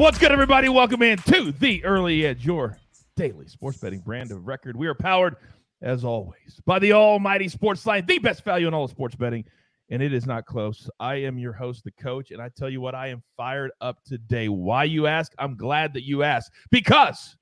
What's 0.00 0.16
good, 0.16 0.32
everybody? 0.32 0.70
Welcome 0.70 1.02
in 1.02 1.18
to 1.18 1.52
the 1.52 1.84
Early 1.84 2.24
Edge, 2.24 2.46
your 2.46 2.78
daily 3.16 3.46
sports 3.46 3.76
betting 3.76 4.00
brand 4.00 4.30
of 4.30 4.46
record. 4.46 4.74
We 4.74 4.86
are 4.86 4.94
powered, 4.94 5.36
as 5.82 6.06
always, 6.06 6.58
by 6.64 6.78
the 6.78 6.94
almighty 6.94 7.50
SportsLine, 7.50 8.06
the 8.06 8.18
best 8.18 8.42
value 8.42 8.66
in 8.66 8.72
all 8.72 8.84
of 8.84 8.90
sports 8.90 9.14
betting, 9.14 9.44
and 9.90 10.02
it 10.02 10.14
is 10.14 10.24
not 10.24 10.46
close. 10.46 10.88
I 11.00 11.16
am 11.16 11.38
your 11.38 11.52
host, 11.52 11.84
the 11.84 11.90
coach, 11.90 12.30
and 12.30 12.40
I 12.40 12.48
tell 12.48 12.70
you 12.70 12.80
what, 12.80 12.94
I 12.94 13.08
am 13.08 13.22
fired 13.36 13.72
up 13.82 14.02
today. 14.02 14.48
Why, 14.48 14.84
you 14.84 15.06
ask? 15.06 15.34
I'm 15.38 15.54
glad 15.54 15.92
that 15.92 16.06
you 16.06 16.22
asked 16.22 16.52
because 16.70 17.36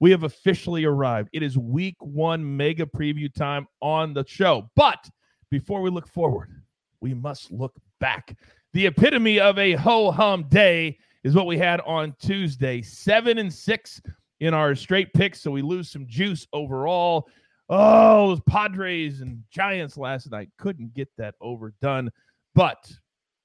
we 0.00 0.10
have 0.10 0.24
officially 0.24 0.84
arrived. 0.84 1.28
It 1.32 1.44
is 1.44 1.56
week 1.56 1.94
one 2.00 2.56
mega 2.56 2.86
preview 2.86 3.32
time 3.32 3.68
on 3.80 4.14
the 4.14 4.24
show. 4.26 4.68
But 4.74 5.08
before 5.48 5.80
we 5.80 5.90
look 5.90 6.08
forward, 6.08 6.50
we 7.00 7.14
must 7.14 7.52
look 7.52 7.76
back. 8.00 8.36
The 8.72 8.88
epitome 8.88 9.38
of 9.38 9.60
a 9.60 9.74
ho 9.74 10.10
hum 10.10 10.46
day 10.48 10.98
is 11.24 11.34
what 11.34 11.46
we 11.46 11.58
had 11.58 11.80
on 11.82 12.14
Tuesday. 12.20 12.82
Seven 12.82 13.38
and 13.38 13.52
six 13.52 14.00
in 14.40 14.54
our 14.54 14.74
straight 14.74 15.12
picks, 15.12 15.40
so 15.40 15.50
we 15.50 15.62
lose 15.62 15.90
some 15.90 16.06
juice 16.06 16.46
overall. 16.52 17.28
Oh, 17.68 18.30
those 18.30 18.40
Padres 18.48 19.20
and 19.20 19.42
Giants 19.50 19.96
last 19.96 20.30
night 20.30 20.48
couldn't 20.58 20.94
get 20.94 21.08
that 21.18 21.34
overdone. 21.40 22.10
But 22.54 22.90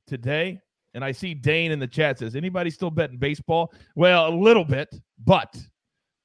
today, 0.07 0.59
and 0.93 1.03
I 1.03 1.11
see 1.11 1.33
Dane 1.33 1.71
in 1.71 1.79
the 1.79 1.87
chat 1.87 2.19
says, 2.19 2.35
anybody 2.35 2.69
still 2.69 2.89
betting 2.89 3.17
baseball? 3.17 3.73
Well, 3.95 4.27
a 4.27 4.33
little 4.33 4.65
bit, 4.65 4.89
but 5.25 5.55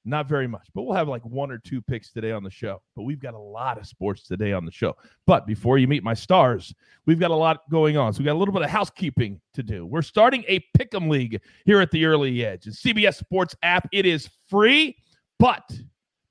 not 0.05 0.29
very 0.29 0.47
much. 0.47 0.69
But 0.75 0.83
we'll 0.83 0.97
have 0.97 1.09
like 1.09 1.25
one 1.25 1.51
or 1.51 1.59
two 1.59 1.83
picks 1.83 2.11
today 2.11 2.33
on 2.33 2.43
the 2.43 2.51
show. 2.51 2.81
But 2.97 3.03
we've 3.03 3.20
got 3.20 3.34
a 3.34 3.39
lot 3.39 3.79
of 3.79 3.87
sports 3.87 4.27
today 4.27 4.53
on 4.53 4.65
the 4.65 4.73
show. 4.73 4.97
But 5.27 5.47
before 5.47 5.79
you 5.79 5.87
meet 5.87 6.03
my 6.03 6.15
stars, 6.15 6.75
we've 7.07 7.20
got 7.20 7.31
a 7.31 7.37
lot 7.37 7.69
going 7.70 7.97
on. 7.97 8.12
So 8.12 8.19
we 8.20 8.25
got 8.25 8.34
a 8.34 8.39
little 8.39 8.55
bit 8.55 8.62
of 8.62 8.70
housekeeping 8.70 9.41
to 9.55 9.62
do. 9.62 9.86
We're 9.86 10.02
starting 10.02 10.45
a 10.48 10.64
pick'em 10.79 11.08
league 11.08 11.41
here 11.64 11.80
at 11.80 11.91
the 11.91 12.05
Early 12.05 12.45
Edge. 12.45 12.64
The 12.64 12.70
CBS 12.70 13.17
Sports 13.17 13.55
app. 13.63 13.89
It 13.92 14.07
is 14.07 14.29
free, 14.48 14.97
but 15.39 15.69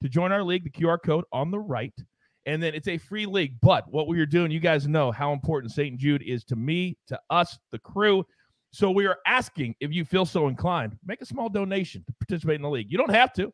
to 0.02 0.10
join 0.10 0.32
our 0.32 0.44
league, 0.44 0.64
the 0.64 0.70
QR 0.70 0.98
code 1.04 1.26
on 1.32 1.52
the 1.52 1.60
right. 1.60 1.94
And 2.46 2.64
then 2.64 2.74
it's 2.74 2.88
a 2.88 2.98
free 2.98 3.26
league. 3.26 3.56
But 3.62 3.92
what 3.92 4.08
we 4.08 4.20
are 4.20 4.26
doing, 4.26 4.50
you 4.50 4.60
guys 4.60 4.88
know 4.88 5.12
how 5.12 5.34
important 5.34 5.72
St. 5.72 5.98
Jude 5.98 6.24
is 6.24 6.44
to 6.46 6.56
me, 6.56 6.98
to 7.08 7.20
us, 7.30 7.60
the 7.72 7.80
crew. 7.80 8.26
So 8.72 8.92
we 8.92 9.08
are 9.08 9.18
asking 9.26 9.76
if 9.80 9.92
you 9.92 10.06
feel 10.06 10.26
so 10.26 10.48
inclined, 10.48 10.98
make 11.06 11.22
a 11.22 11.26
small 11.26 11.50
donation 11.50 12.04
to 12.06 12.14
participate 12.14 12.56
in 12.56 12.62
the 12.62 12.70
league. 12.70 12.92
You 12.92 12.98
don't 12.98 13.14
have 13.14 13.34
to. 13.34 13.54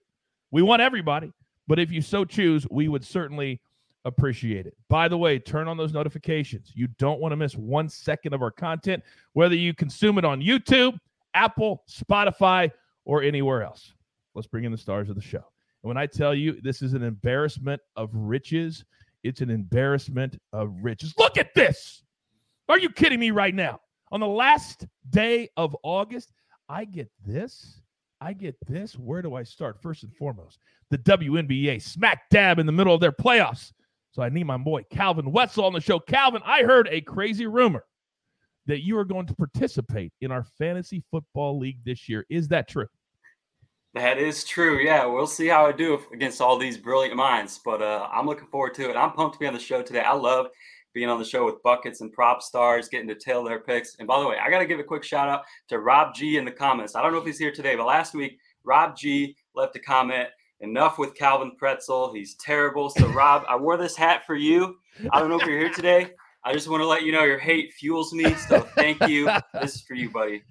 We 0.52 0.62
want 0.62 0.82
everybody, 0.82 1.32
but 1.68 1.80
if 1.80 1.92
you 1.92 2.02
so 2.02 2.26
choose, 2.26 2.66
we 2.70 2.88
would 2.88 3.04
certainly 3.04 3.60
appreciate 4.06 4.68
it. 4.68 4.76
By 4.88 5.08
the 5.08 5.18
way, 5.18 5.40
turn 5.40 5.68
on 5.68 5.78
those 5.78 5.92
notifications. 5.92 6.72
You 6.76 6.88
don't 7.00 7.20
want 7.20 7.32
to 7.32 7.36
miss 7.36 7.56
one 7.56 7.90
second 7.90 8.34
of 8.34 8.42
our 8.42 8.52
content, 8.52 9.04
whether 9.34 9.56
you 9.56 9.74
consume 9.74 10.18
it 10.18 10.26
on 10.26 10.42
YouTube, 10.42 10.98
Apple, 11.34 11.84
Spotify, 11.90 12.72
or 13.04 13.24
anywhere 13.24 13.64
else. 13.64 13.94
Let's 14.36 14.48
bring 14.48 14.64
in 14.64 14.72
the 14.72 14.78
stars 14.78 15.10
of 15.10 15.16
the 15.16 15.22
show. 15.22 15.44
And 15.84 15.90
when 15.90 15.98
I 15.98 16.06
tell 16.06 16.34
you 16.34 16.60
this 16.62 16.82
is 16.82 16.94
an 16.94 17.04
embarrassment 17.04 17.82
of 17.96 18.10
riches, 18.14 18.86
it's 19.24 19.42
an 19.42 19.50
embarrassment 19.50 20.40
of 20.54 20.74
riches. 20.82 21.14
Look 21.18 21.38
at 21.38 21.54
this. 21.56 22.04
Are 22.70 22.80
you 22.80 22.90
kidding 22.90 23.20
me 23.20 23.32
right 23.32 23.54
now? 23.54 23.80
On 24.12 24.20
the 24.20 24.28
last 24.28 24.86
day 25.10 25.50
of 25.58 25.76
August, 25.84 26.32
I 26.70 26.86
get 26.86 27.10
this. 27.26 27.82
I 28.26 28.34
get 28.34 28.56
this. 28.66 28.94
Where 28.94 29.22
do 29.22 29.36
I 29.36 29.44
start? 29.44 29.80
First 29.84 30.02
and 30.02 30.12
foremost, 30.16 30.58
the 30.90 30.98
WNBA 30.98 31.80
smack 31.80 32.28
dab 32.32 32.58
in 32.58 32.66
the 32.66 32.72
middle 32.72 32.96
of 32.96 33.00
their 33.00 33.12
playoffs. 33.12 33.72
So 34.14 34.24
I 34.24 34.30
need 34.30 34.46
my 34.46 34.58
boy 34.58 34.82
Calvin 34.90 35.32
Wetzel 35.32 35.64
on 35.64 35.74
the 35.74 35.80
show. 35.80 36.00
Calvin, 36.00 36.42
I 36.44 36.64
heard 36.64 36.88
a 36.90 37.02
crazy 37.02 37.46
rumor 37.46 37.86
that 38.66 38.84
you 38.84 38.98
are 38.98 39.06
going 39.06 39.28
to 39.28 39.36
participate 39.36 40.12
in 40.22 40.32
our 40.32 40.44
fantasy 40.58 41.04
football 41.12 41.60
league 41.60 41.78
this 41.86 42.10
year. 42.10 42.26
Is 42.28 42.48
that 42.48 42.68
true? 42.68 42.88
That 43.94 44.18
is 44.18 44.44
true. 44.44 44.80
Yeah, 44.80 45.06
we'll 45.06 45.28
see 45.28 45.46
how 45.46 45.68
I 45.68 45.72
do 45.72 46.02
against 46.12 46.42
all 46.42 46.58
these 46.58 46.80
brilliant 46.80 47.16
minds, 47.16 47.60
but 47.64 47.84
uh, 47.84 48.08
I'm 48.12 48.26
looking 48.26 48.48
forward 48.48 48.74
to 48.74 48.90
it. 48.90 48.96
I'm 48.96 49.12
pumped 49.12 49.36
to 49.36 49.40
be 49.40 49.46
on 49.46 49.54
the 49.54 49.60
show 49.60 49.84
today. 49.84 50.02
I 50.02 50.14
love 50.14 50.48
being 50.96 51.10
on 51.10 51.20
the 51.20 51.26
show 51.26 51.46
with 51.46 51.62
buckets 51.62 52.02
and 52.02 52.16
PropStarz, 52.16 52.90
getting 52.90 53.08
to 53.10 53.16
tail 53.16 53.44
their 53.44 53.60
picks. 53.60 53.96
And 54.00 54.08
by 54.08 54.20
the 54.20 54.28
way, 54.28 54.38
I 54.44 54.50
got 54.50 54.60
to 54.60 54.66
give 54.66 54.80
a 54.80 54.84
quick 54.84 55.04
shout 55.04 55.30
out 55.30 55.44
to 55.68 55.78
Rob 55.78 56.16
G 56.16 56.38
in 56.38 56.46
the 56.46 56.52
comments. 56.52 56.96
I 56.96 57.04
don't 57.04 57.12
know 57.12 57.20
if 57.20 57.26
he's 57.26 57.38
here 57.38 57.52
today, 57.52 57.76
but 57.76 57.86
last 57.86 58.16
week 58.16 58.40
Rob 58.64 58.98
G 58.98 59.36
left 59.54 59.76
a 59.76 59.80
comment. 59.80 60.30
Enough 60.62 60.98
with 60.98 61.14
Calvin 61.16 61.52
Pretzel. 61.58 62.14
He's 62.14 62.36
terrible. 62.36 62.90
So 62.90 63.08
Rob, 63.10 63.44
I 63.48 63.58
wore 63.58 63.76
this 63.76 63.96
hat 63.96 64.26
for 64.26 64.36
you. 64.36 64.78
I 65.12 65.20
don't 65.20 65.30
know 65.30 65.38
if 65.38 65.46
you're 65.46 65.60
here 65.60 65.74
today. 65.74 66.12
I 66.46 66.54
just 66.54 66.70
want 66.70 66.82
to 66.82 66.88
let 66.88 67.04
you 67.04 67.12
know 67.12 67.26
your 67.26 67.38
hate 67.38 67.74
fuels 67.74 68.14
me. 68.14 68.34
So 68.36 68.62
thank 68.62 69.06
you. 69.06 69.30
This 69.54 69.76
is 69.76 69.82
for 69.82 69.96
you, 69.96 70.10
buddy. 70.10 70.44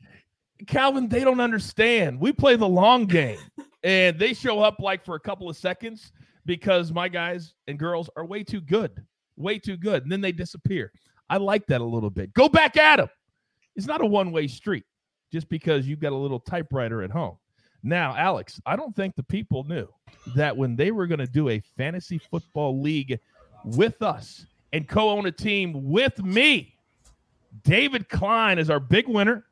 Calvin, 0.67 1.09
they 1.09 1.25
don't 1.25 1.41
understand. 1.41 2.21
We 2.21 2.33
play 2.33 2.57
the 2.57 2.69
long 2.69 3.07
game, 3.07 3.39
and 3.83 4.19
they 4.19 4.35
show 4.35 4.61
up 4.61 4.77
like 4.79 5.05
for 5.05 5.15
a 5.15 5.21
couple 5.21 5.49
of 5.49 5.57
seconds 5.57 6.13
because 6.45 6.93
my 6.93 7.09
guys 7.09 7.55
and 7.67 7.79
girls 7.79 8.11
are 8.15 8.27
way 8.27 8.45
too 8.45 8.61
good, 8.61 9.03
way 9.37 9.59
too 9.59 9.77
good, 9.77 10.03
and 10.03 10.13
then 10.13 10.21
they 10.21 10.33
disappear. 10.33 10.93
I 11.29 11.39
like 11.39 11.67
that 11.67 11.81
a 11.81 11.85
little 11.85 12.11
bit. 12.11 12.33
Go 12.35 12.49
back 12.49 12.77
at 12.77 12.97
them. 12.97 13.09
It's 13.77 13.87
not 13.87 14.03
a 14.03 14.07
one 14.07 14.31
way 14.31 14.47
street 14.47 14.85
just 15.33 15.49
because 15.49 15.87
you've 15.87 16.01
got 16.01 16.13
a 16.13 16.17
little 16.17 16.41
typewriter 16.41 17.03
at 17.03 17.11
home. 17.11 17.37
Now, 17.83 18.15
Alex, 18.17 18.61
I 18.65 18.77
don't 18.77 18.95
think 18.95 19.15
the 19.15 19.23
people 19.23 19.65
knew 19.65 19.89
that 20.35 20.57
when 20.57 20.77
they 20.77 20.91
were 20.91 21.07
going 21.07 21.19
to 21.19 21.27
do 21.27 21.49
a 21.49 21.61
fantasy 21.77 22.19
football 22.19 22.81
league 22.81 23.19
with 23.65 24.01
us 24.03 24.47
and 24.73 24.89
co 24.89 25.11
own 25.11 25.27
a 25.27 25.33
team 25.33 25.91
with 25.91 26.23
me, 26.23 26.75
David 27.63 28.09
Klein 28.09 28.59
is 28.59 28.71
our 28.71 28.81
big 28.81 29.09
winner 29.09 29.45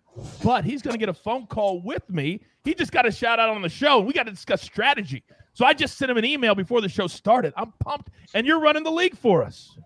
but 0.42 0.64
he's 0.64 0.82
going 0.82 0.92
to 0.92 0.98
get 0.98 1.08
a 1.08 1.14
phone 1.14 1.46
call 1.46 1.80
with 1.82 2.08
me. 2.10 2.40
He 2.64 2.74
just 2.74 2.92
got 2.92 3.06
a 3.06 3.10
shout 3.10 3.38
out 3.38 3.48
on 3.48 3.62
the 3.62 3.68
show. 3.68 4.00
We 4.00 4.12
got 4.12 4.24
to 4.24 4.30
discuss 4.30 4.62
strategy. 4.62 5.24
So 5.54 5.64
I 5.66 5.74
just 5.74 5.98
sent 5.98 6.10
him 6.10 6.16
an 6.16 6.24
email 6.24 6.54
before 6.54 6.80
the 6.80 6.88
show 6.88 7.06
started. 7.06 7.52
I'm 7.56 7.72
pumped, 7.80 8.10
and 8.34 8.46
you're 8.46 8.60
running 8.60 8.82
the 8.82 8.90
league 8.90 9.16
for 9.16 9.42
us. 9.42 9.76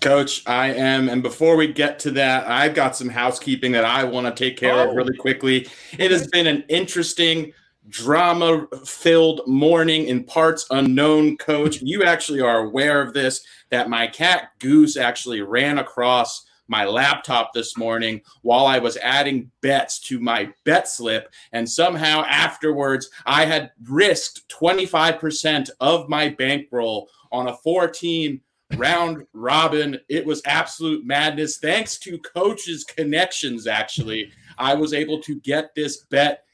Coach, 0.00 0.42
I 0.46 0.68
am. 0.72 1.08
And 1.08 1.22
before 1.22 1.56
we 1.56 1.66
get 1.72 1.98
to 2.00 2.10
that, 2.12 2.48
I've 2.48 2.74
got 2.74 2.96
some 2.96 3.08
housekeeping 3.08 3.72
that 3.72 3.84
I 3.84 4.02
want 4.04 4.26
to 4.26 4.44
take 4.44 4.56
care 4.56 4.74
Oh. 4.74 4.90
of 4.90 4.96
really 4.96 5.16
quickly. 5.16 5.68
It 5.98 6.10
has 6.10 6.26
been 6.28 6.46
an 6.46 6.64
interesting, 6.68 7.52
drama 7.90 8.66
filled 8.86 9.42
morning 9.46 10.06
in 10.06 10.24
parts 10.24 10.66
unknown, 10.70 11.36
coach. 11.36 11.80
You 11.82 12.02
actually 12.02 12.40
are 12.40 12.60
aware 12.60 13.00
of 13.02 13.12
this 13.12 13.44
that 13.70 13.90
my 13.90 14.06
cat 14.06 14.48
Goose 14.58 14.96
actually 14.96 15.42
ran 15.42 15.78
across 15.78 16.46
my 16.68 16.84
laptop 16.84 17.52
this 17.52 17.76
morning 17.76 18.20
while 18.42 18.66
I 18.66 18.78
was 18.78 18.96
adding 18.98 19.50
bets 19.60 19.98
to 20.00 20.20
my 20.20 20.50
bet 20.64 20.88
slip. 20.88 21.32
And 21.52 21.68
somehow 21.68 22.24
afterwards, 22.24 23.10
I 23.26 23.44
had 23.44 23.72
risked 23.84 24.48
25% 24.48 25.70
of 25.80 26.08
my 26.08 26.30
bankroll 26.30 27.08
on 27.32 27.48
a 27.48 27.56
four 27.56 27.88
team 27.88 28.40
round 28.76 29.26
robin. 29.32 29.98
It 30.08 30.24
was 30.24 30.42
absolute 30.46 31.04
madness. 31.04 31.58
Thanks 31.58 31.98
to 32.00 32.18
coach's 32.18 32.84
connections, 32.84 33.66
actually, 33.66 34.32
I 34.58 34.74
was 34.74 34.92
able 34.92 35.20
to 35.22 35.40
get 35.40 35.74
this 35.74 36.04
bet 36.10 36.44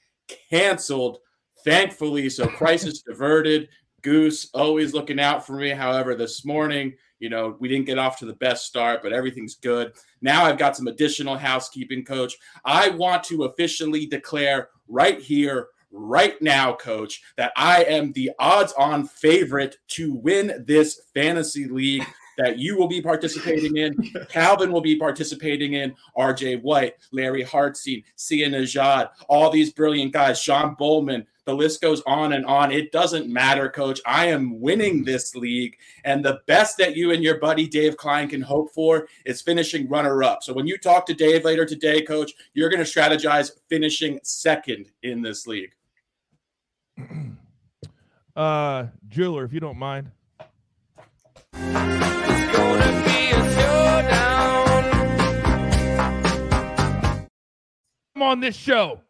canceled. 0.50 1.18
Thankfully, 1.64 2.30
so 2.30 2.46
crisis 2.46 3.02
diverted. 3.06 3.68
Goose 4.02 4.48
always 4.54 4.94
looking 4.94 5.20
out 5.20 5.46
for 5.46 5.52
me. 5.54 5.70
However, 5.70 6.14
this 6.14 6.44
morning, 6.44 6.94
you 7.20 7.28
know, 7.28 7.56
we 7.60 7.68
didn't 7.68 7.86
get 7.86 7.98
off 7.98 8.18
to 8.18 8.26
the 8.26 8.32
best 8.32 8.66
start, 8.66 9.02
but 9.02 9.12
everything's 9.12 9.54
good. 9.54 9.92
Now 10.22 10.44
I've 10.44 10.58
got 10.58 10.76
some 10.76 10.88
additional 10.88 11.36
housekeeping, 11.36 12.04
coach. 12.04 12.36
I 12.64 12.88
want 12.90 13.22
to 13.24 13.44
officially 13.44 14.06
declare 14.06 14.70
right 14.88 15.20
here, 15.20 15.68
right 15.92 16.40
now, 16.42 16.74
coach, 16.74 17.22
that 17.36 17.52
I 17.56 17.84
am 17.84 18.12
the 18.12 18.32
odds 18.38 18.72
on 18.72 19.06
favorite 19.06 19.76
to 19.88 20.14
win 20.14 20.64
this 20.66 21.02
fantasy 21.14 21.66
league 21.66 22.06
that 22.38 22.58
you 22.58 22.76
will 22.76 22.88
be 22.88 23.02
participating 23.02 23.76
in. 23.76 23.94
Calvin 24.28 24.72
will 24.72 24.80
be 24.80 24.96
participating 24.96 25.74
in. 25.74 25.94
RJ 26.16 26.62
White, 26.62 26.94
Larry 27.12 27.44
Hartstein, 27.44 28.02
Sia 28.16 28.48
Nejad, 28.48 29.10
all 29.28 29.50
these 29.50 29.72
brilliant 29.72 30.12
guys, 30.12 30.40
Sean 30.40 30.74
Bowman. 30.78 31.26
The 31.50 31.56
list 31.56 31.80
goes 31.80 32.00
on 32.06 32.34
and 32.34 32.46
on. 32.46 32.70
It 32.70 32.92
doesn't 32.92 33.26
matter, 33.28 33.68
coach. 33.68 34.00
I 34.06 34.26
am 34.26 34.60
winning 34.60 35.02
this 35.02 35.34
league. 35.34 35.76
And 36.04 36.24
the 36.24 36.42
best 36.46 36.78
that 36.78 36.94
you 36.94 37.10
and 37.10 37.24
your 37.24 37.40
buddy 37.40 37.66
Dave 37.66 37.96
Klein 37.96 38.28
can 38.28 38.40
hope 38.40 38.72
for 38.72 39.08
is 39.24 39.42
finishing 39.42 39.88
runner 39.88 40.22
up. 40.22 40.44
So 40.44 40.52
when 40.52 40.68
you 40.68 40.78
talk 40.78 41.06
to 41.06 41.12
Dave 41.12 41.44
later 41.44 41.66
today, 41.66 42.02
coach, 42.02 42.30
you're 42.54 42.68
going 42.68 42.78
to 42.78 42.88
strategize 42.88 43.50
finishing 43.68 44.20
second 44.22 44.92
in 45.02 45.22
this 45.22 45.48
league. 45.48 45.72
Uh, 48.36 48.86
jeweler, 49.08 49.44
if 49.44 49.52
you 49.52 49.58
don't 49.58 49.76
mind. 49.76 50.12
Come 58.14 58.22
on 58.22 58.38
this 58.38 58.54
show 58.54 59.00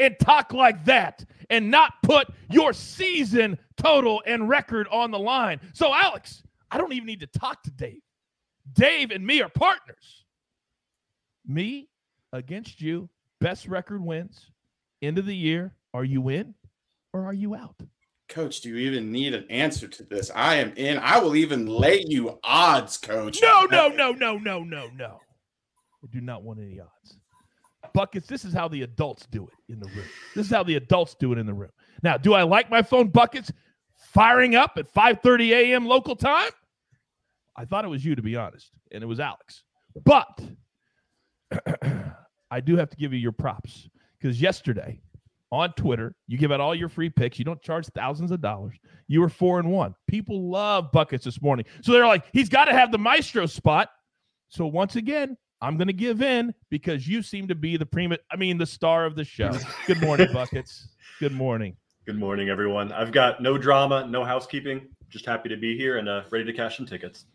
and 0.00 0.18
talk 0.18 0.52
like 0.52 0.84
that 0.84 1.24
and 1.50 1.70
not 1.70 1.94
put 2.02 2.28
your 2.50 2.72
season 2.72 3.58
total 3.76 4.22
and 4.26 4.48
record 4.48 4.86
on 4.90 5.10
the 5.10 5.18
line. 5.18 5.60
So, 5.72 5.94
Alex, 5.94 6.42
I 6.70 6.78
don't 6.78 6.92
even 6.92 7.06
need 7.06 7.20
to 7.20 7.26
talk 7.26 7.62
to 7.64 7.70
Dave. 7.70 8.00
Dave 8.72 9.10
and 9.10 9.26
me 9.26 9.42
are 9.42 9.48
partners. 9.48 10.24
Me 11.46 11.88
against 12.32 12.80
you, 12.80 13.08
best 13.40 13.66
record 13.66 14.04
wins. 14.04 14.50
End 15.02 15.18
of 15.18 15.26
the 15.26 15.36
year. 15.36 15.74
Are 15.92 16.04
you 16.04 16.28
in 16.28 16.54
or 17.12 17.26
are 17.26 17.34
you 17.34 17.54
out? 17.54 17.74
Coach, 18.28 18.60
do 18.60 18.68
you 18.68 18.76
even 18.76 19.10
need 19.10 19.34
an 19.34 19.44
answer 19.50 19.88
to 19.88 20.04
this? 20.04 20.30
I 20.32 20.56
am 20.56 20.72
in. 20.76 20.98
I 20.98 21.18
will 21.18 21.34
even 21.34 21.66
lay 21.66 22.04
you 22.06 22.38
odds, 22.44 22.96
coach. 22.96 23.40
No, 23.42 23.66
no, 23.68 23.88
no, 23.96 24.12
no, 24.12 24.38
no, 24.38 24.62
no, 24.62 24.88
no. 24.94 25.20
I 26.02 26.06
do 26.12 26.20
not 26.20 26.44
want 26.44 26.60
any 26.60 26.78
odds. 26.78 27.19
Buckets, 27.94 28.26
this 28.26 28.44
is 28.44 28.52
how 28.52 28.68
the 28.68 28.82
adults 28.82 29.26
do 29.30 29.48
it 29.48 29.72
in 29.72 29.80
the 29.80 29.88
room. 29.88 30.04
This 30.34 30.46
is 30.46 30.52
how 30.52 30.62
the 30.62 30.76
adults 30.76 31.16
do 31.18 31.32
it 31.32 31.38
in 31.38 31.46
the 31.46 31.54
room. 31.54 31.70
Now, 32.02 32.16
do 32.16 32.34
I 32.34 32.42
like 32.42 32.70
my 32.70 32.82
phone 32.82 33.08
buckets 33.08 33.52
firing 33.96 34.54
up 34.54 34.72
at 34.76 34.92
5:30 34.92 35.50
a.m. 35.50 35.86
local 35.86 36.14
time? 36.14 36.50
I 37.56 37.64
thought 37.64 37.84
it 37.84 37.88
was 37.88 38.04
you, 38.04 38.14
to 38.14 38.22
be 38.22 38.36
honest, 38.36 38.70
and 38.92 39.02
it 39.02 39.06
was 39.06 39.18
Alex. 39.18 39.64
But 40.04 40.40
I 42.50 42.60
do 42.60 42.76
have 42.76 42.90
to 42.90 42.96
give 42.96 43.12
you 43.12 43.18
your 43.18 43.32
props 43.32 43.88
because 44.18 44.40
yesterday 44.40 45.00
on 45.52 45.72
Twitter. 45.72 46.14
You 46.28 46.38
give 46.38 46.52
out 46.52 46.60
all 46.60 46.74
your 46.74 46.88
free 46.88 47.10
picks. 47.10 47.38
You 47.38 47.44
don't 47.44 47.60
charge 47.60 47.86
thousands 47.88 48.30
of 48.30 48.40
dollars. 48.40 48.76
You 49.08 49.20
were 49.20 49.28
four 49.28 49.58
and 49.58 49.70
one. 49.70 49.94
People 50.06 50.50
love 50.50 50.92
buckets 50.92 51.24
this 51.24 51.42
morning. 51.42 51.66
So 51.82 51.92
they're 51.92 52.06
like, 52.06 52.24
he's 52.32 52.48
got 52.48 52.66
to 52.66 52.72
have 52.72 52.92
the 52.92 52.98
maestro 52.98 53.46
spot. 53.46 53.90
So 54.48 54.66
once 54.66 54.96
again, 54.96 55.36
I'm 55.62 55.76
going 55.76 55.88
to 55.88 55.92
give 55.92 56.22
in 56.22 56.54
because 56.70 57.06
you 57.06 57.22
seem 57.22 57.48
to 57.48 57.54
be 57.54 57.76
the 57.76 57.84
prima, 57.84 58.18
I 58.30 58.36
mean, 58.36 58.56
the 58.56 58.66
star 58.66 59.04
of 59.04 59.14
the 59.14 59.24
show. 59.24 59.52
Good 59.86 60.00
morning, 60.00 60.28
buckets. 60.32 60.88
Good 61.18 61.32
morning. 61.32 61.76
Good 62.06 62.18
morning, 62.18 62.48
everyone. 62.48 62.92
I've 62.92 63.12
got 63.12 63.42
no 63.42 63.58
drama, 63.58 64.06
no 64.06 64.24
housekeeping. 64.24 64.88
Just 65.10 65.26
happy 65.26 65.50
to 65.50 65.56
be 65.56 65.76
here 65.76 65.98
and 65.98 66.08
uh, 66.08 66.22
ready 66.30 66.44
to 66.46 66.52
cash 66.52 66.78
some 66.78 66.86
tickets. 66.86 67.26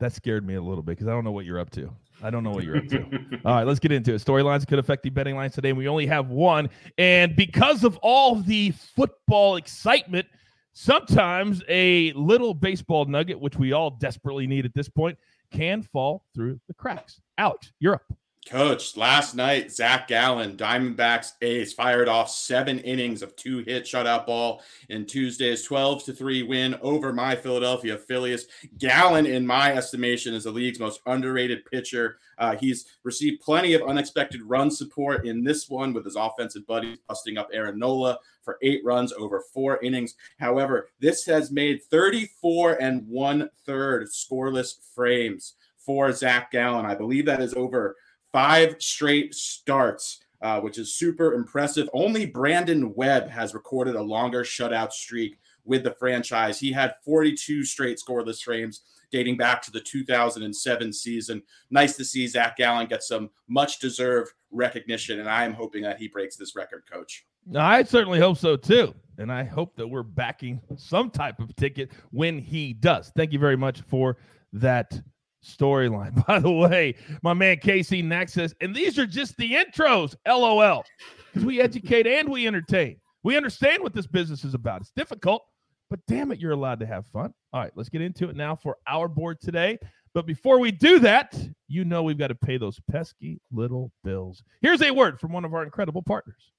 That 0.00 0.12
scared 0.12 0.46
me 0.46 0.54
a 0.54 0.62
little 0.62 0.82
bit 0.82 0.92
because 0.92 1.08
I 1.08 1.10
don't 1.10 1.24
know 1.24 1.32
what 1.32 1.44
you're 1.44 1.58
up 1.58 1.70
to. 1.70 1.90
I 2.22 2.30
don't 2.30 2.42
know 2.42 2.50
what 2.50 2.64
you're 2.64 2.78
up 2.78 2.88
to. 2.88 3.02
all 3.44 3.54
right, 3.54 3.66
let's 3.66 3.78
get 3.78 3.92
into 3.92 4.14
it. 4.14 4.22
Storylines 4.22 4.66
could 4.66 4.78
affect 4.78 5.02
the 5.02 5.10
betting 5.10 5.36
lines 5.36 5.54
today. 5.54 5.70
and 5.70 5.78
We 5.78 5.88
only 5.88 6.06
have 6.06 6.30
one. 6.30 6.70
And 6.96 7.36
because 7.36 7.84
of 7.84 7.98
all 7.98 8.36
the 8.36 8.70
football 8.70 9.56
excitement, 9.56 10.26
sometimes 10.72 11.62
a 11.68 12.12
little 12.12 12.54
baseball 12.54 13.04
nugget, 13.04 13.38
which 13.38 13.56
we 13.56 13.72
all 13.72 13.90
desperately 13.90 14.46
need 14.46 14.64
at 14.64 14.74
this 14.74 14.88
point, 14.88 15.18
can 15.50 15.82
fall 15.82 16.24
through 16.34 16.60
the 16.68 16.74
cracks. 16.74 17.20
Alex, 17.38 17.72
you're 17.80 17.94
up. 17.94 18.02
Coach, 18.46 18.96
last 18.96 19.34
night, 19.34 19.72
Zach 19.72 20.06
Gallen, 20.06 20.56
Diamondbacks 20.56 21.32
ace, 21.42 21.72
fired 21.72 22.06
off 22.06 22.30
seven 22.30 22.78
innings 22.78 23.20
of 23.20 23.34
two 23.34 23.58
hit 23.58 23.82
shutout 23.84 24.24
ball 24.24 24.62
in 24.88 25.04
Tuesday's 25.04 25.64
12 25.64 26.04
to 26.04 26.12
3 26.12 26.44
win 26.44 26.76
over 26.80 27.12
my 27.12 27.34
Philadelphia 27.34 27.98
Phillies. 27.98 28.46
Gallen, 28.78 29.26
in 29.26 29.44
my 29.44 29.74
estimation, 29.74 30.32
is 30.32 30.44
the 30.44 30.52
league's 30.52 30.78
most 30.78 31.00
underrated 31.06 31.64
pitcher. 31.64 32.18
Uh, 32.38 32.54
he's 32.54 32.86
received 33.02 33.42
plenty 33.42 33.74
of 33.74 33.82
unexpected 33.82 34.40
run 34.42 34.70
support 34.70 35.26
in 35.26 35.42
this 35.42 35.68
one 35.68 35.92
with 35.92 36.04
his 36.04 36.14
offensive 36.14 36.64
buddies 36.68 36.98
busting 37.08 37.38
up 37.38 37.48
Aaron 37.52 37.80
Nola 37.80 38.16
for 38.42 38.58
eight 38.62 38.84
runs 38.84 39.12
over 39.12 39.42
four 39.52 39.82
innings. 39.82 40.14
However, 40.38 40.90
this 41.00 41.26
has 41.26 41.50
made 41.50 41.82
34 41.82 42.80
and 42.80 43.08
one 43.08 43.50
third 43.64 44.06
scoreless 44.06 44.74
frames 44.94 45.54
for 45.78 46.12
Zach 46.12 46.52
Gallen. 46.52 46.86
I 46.86 46.94
believe 46.94 47.26
that 47.26 47.40
is 47.40 47.54
over 47.54 47.96
five 48.36 48.76
straight 48.80 49.34
starts, 49.34 50.20
uh, 50.42 50.60
which 50.60 50.76
is 50.76 50.94
super 50.94 51.32
impressive. 51.32 51.88
Only 51.94 52.26
Brandon 52.26 52.94
Webb 52.94 53.30
has 53.30 53.54
recorded 53.54 53.94
a 53.94 54.02
longer 54.02 54.42
shutout 54.42 54.92
streak 54.92 55.38
with 55.64 55.84
the 55.84 55.92
franchise. 55.92 56.60
He 56.60 56.70
had 56.70 56.96
42 57.02 57.64
straight 57.64 57.98
scoreless 57.98 58.42
frames 58.42 58.82
dating 59.10 59.38
back 59.38 59.62
to 59.62 59.70
the 59.70 59.80
2007 59.80 60.92
season. 60.92 61.42
Nice 61.70 61.96
to 61.96 62.04
see 62.04 62.26
Zach 62.26 62.58
Gallen 62.58 62.88
get 62.88 63.02
some 63.02 63.30
much 63.48 63.78
deserved 63.78 64.32
recognition, 64.50 65.20
and 65.20 65.30
I 65.30 65.46
am 65.46 65.54
hoping 65.54 65.82
that 65.84 65.98
he 65.98 66.06
breaks 66.06 66.36
this 66.36 66.54
record, 66.54 66.82
coach. 66.92 67.24
I 67.56 67.84
certainly 67.84 68.20
hope 68.20 68.36
so 68.36 68.54
too. 68.54 68.94
And 69.16 69.32
I 69.32 69.44
hope 69.44 69.76
that 69.76 69.88
we're 69.88 70.02
backing 70.02 70.60
some 70.76 71.08
type 71.08 71.40
of 71.40 71.56
ticket 71.56 71.90
when 72.10 72.38
he 72.38 72.74
does. 72.74 73.10
Thank 73.16 73.32
you 73.32 73.38
very 73.38 73.56
much 73.56 73.80
for 73.80 74.18
that 74.52 75.00
storyline. 75.46 76.26
By 76.26 76.38
the 76.38 76.50
way, 76.50 76.94
my 77.22 77.34
man 77.34 77.58
Casey 77.58 78.08
says, 78.26 78.54
and 78.60 78.74
these 78.74 78.98
are 78.98 79.06
just 79.06 79.36
the 79.36 79.52
intros, 79.52 80.14
LOL, 80.26 80.84
because 81.32 81.46
we 81.46 81.60
educate 81.60 82.06
and 82.06 82.28
we 82.28 82.46
entertain. 82.46 82.96
We 83.22 83.36
understand 83.36 83.82
what 83.82 83.94
this 83.94 84.06
business 84.06 84.44
is 84.44 84.54
about. 84.54 84.82
It's 84.82 84.92
difficult, 84.92 85.42
but 85.90 86.00
damn 86.06 86.30
it, 86.30 86.40
you're 86.40 86.52
allowed 86.52 86.80
to 86.80 86.86
have 86.86 87.06
fun. 87.06 87.32
All 87.52 87.60
right, 87.60 87.72
let's 87.74 87.88
get 87.88 88.02
into 88.02 88.28
it 88.28 88.36
now 88.36 88.54
for 88.54 88.76
our 88.86 89.08
board 89.08 89.40
today. 89.40 89.78
But 90.14 90.26
before 90.26 90.58
we 90.58 90.70
do 90.70 90.98
that, 91.00 91.38
you 91.68 91.84
know 91.84 92.02
we've 92.02 92.18
got 92.18 92.28
to 92.28 92.34
pay 92.34 92.56
those 92.56 92.80
pesky 92.90 93.40
little 93.52 93.92
bills. 94.02 94.42
Here's 94.62 94.80
a 94.80 94.90
word 94.90 95.20
from 95.20 95.32
one 95.32 95.44
of 95.44 95.52
our 95.52 95.62
incredible 95.62 96.02
partners. 96.02 96.52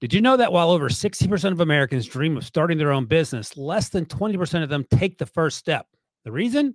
Did 0.00 0.14
you 0.14 0.20
know 0.20 0.36
that 0.36 0.52
while 0.52 0.70
over 0.70 0.88
60% 0.88 1.52
of 1.52 1.60
Americans 1.60 2.06
dream 2.06 2.36
of 2.36 2.44
starting 2.44 2.78
their 2.78 2.92
own 2.92 3.06
business, 3.06 3.56
less 3.56 3.88
than 3.88 4.06
20% 4.06 4.62
of 4.62 4.68
them 4.68 4.84
take 4.90 5.18
the 5.18 5.26
first 5.26 5.58
step? 5.58 5.86
The 6.24 6.30
reason? 6.30 6.74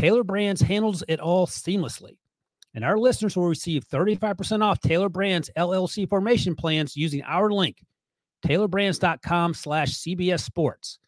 Tailor 0.00 0.24
Brands 0.24 0.62
handles 0.62 1.04
it 1.08 1.20
all 1.20 1.46
seamlessly. 1.46 2.16
And 2.72 2.82
our 2.82 2.96
listeners 2.96 3.36
will 3.36 3.48
receive 3.48 3.86
35% 3.86 4.62
off 4.62 4.80
Tailor 4.80 5.10
Brands 5.10 5.50
LLC 5.58 6.08
formation 6.08 6.54
plans 6.54 6.96
using 6.96 7.22
our 7.24 7.50
link, 7.50 7.84
tailorbrands.com 8.46 9.52
slash 9.52 9.90
CBS 9.90 10.40
Sports. 10.40 10.98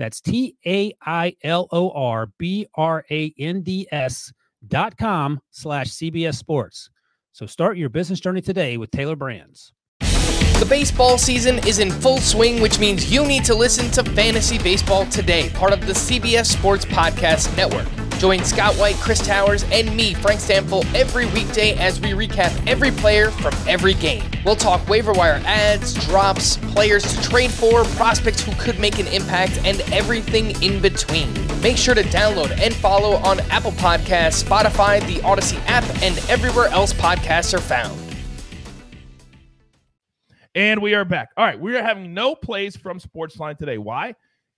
That's 0.00 0.20
T 0.20 0.56
A 0.66 0.92
I 1.02 1.36
L 1.44 1.68
O 1.70 1.92
R 1.92 2.32
B 2.36 2.66
R 2.74 3.04
A 3.12 3.32
N 3.38 3.62
D 3.62 3.86
S 3.92 4.32
dot 4.66 4.98
com 4.98 5.40
slash 5.50 5.90
CBS 5.90 6.34
Sports. 6.34 6.90
So 7.30 7.46
start 7.46 7.76
your 7.76 7.90
business 7.90 8.18
journey 8.18 8.40
today 8.40 8.76
with 8.76 8.90
Tailor 8.90 9.16
Brands. 9.16 9.72
The 10.00 10.66
baseball 10.68 11.16
season 11.16 11.58
is 11.66 11.78
in 11.78 11.92
full 11.92 12.18
swing, 12.18 12.60
which 12.60 12.80
means 12.80 13.12
you 13.12 13.24
need 13.24 13.44
to 13.44 13.54
listen 13.54 13.88
to 13.92 14.02
Fantasy 14.12 14.58
Baseball 14.58 15.06
Today, 15.06 15.50
part 15.50 15.72
of 15.72 15.86
the 15.86 15.92
CBS 15.92 16.46
Sports 16.46 16.84
Podcast 16.86 17.56
Network. 17.56 18.05
Join 18.18 18.42
Scott 18.44 18.74
White, 18.76 18.96
Chris 18.96 19.24
Towers, 19.24 19.64
and 19.64 19.94
me, 19.94 20.14
Frank 20.14 20.40
Stampfl, 20.40 20.86
every 20.94 21.26
weekday 21.26 21.74
as 21.74 22.00
we 22.00 22.12
recap 22.12 22.66
every 22.66 22.90
player 22.90 23.30
from 23.30 23.52
every 23.68 23.92
game. 23.92 24.24
We'll 24.44 24.56
talk 24.56 24.88
waiver 24.88 25.12
wire 25.12 25.42
ads, 25.44 25.92
drops, 26.06 26.56
players 26.56 27.02
to 27.02 27.22
trade 27.28 27.50
for, 27.50 27.84
prospects 27.84 28.40
who 28.40 28.52
could 28.52 28.78
make 28.78 28.98
an 28.98 29.06
impact, 29.08 29.60
and 29.64 29.80
everything 29.92 30.60
in 30.62 30.80
between. 30.80 31.30
Make 31.60 31.76
sure 31.76 31.94
to 31.94 32.04
download 32.04 32.58
and 32.58 32.74
follow 32.74 33.16
on 33.16 33.40
Apple 33.50 33.72
Podcasts, 33.72 34.42
Spotify, 34.42 35.06
the 35.06 35.20
Odyssey 35.22 35.58
app, 35.66 35.84
and 36.02 36.18
everywhere 36.30 36.68
else 36.68 36.94
podcasts 36.94 37.52
are 37.52 37.60
found. 37.60 38.00
And 40.54 40.80
we 40.80 40.94
are 40.94 41.04
back. 41.04 41.28
All 41.36 41.44
right, 41.44 41.60
we 41.60 41.76
are 41.76 41.82
having 41.82 42.14
no 42.14 42.34
plays 42.34 42.76
from 42.78 42.98
Sportsline 42.98 43.58
today. 43.58 43.76
Why? 43.76 44.14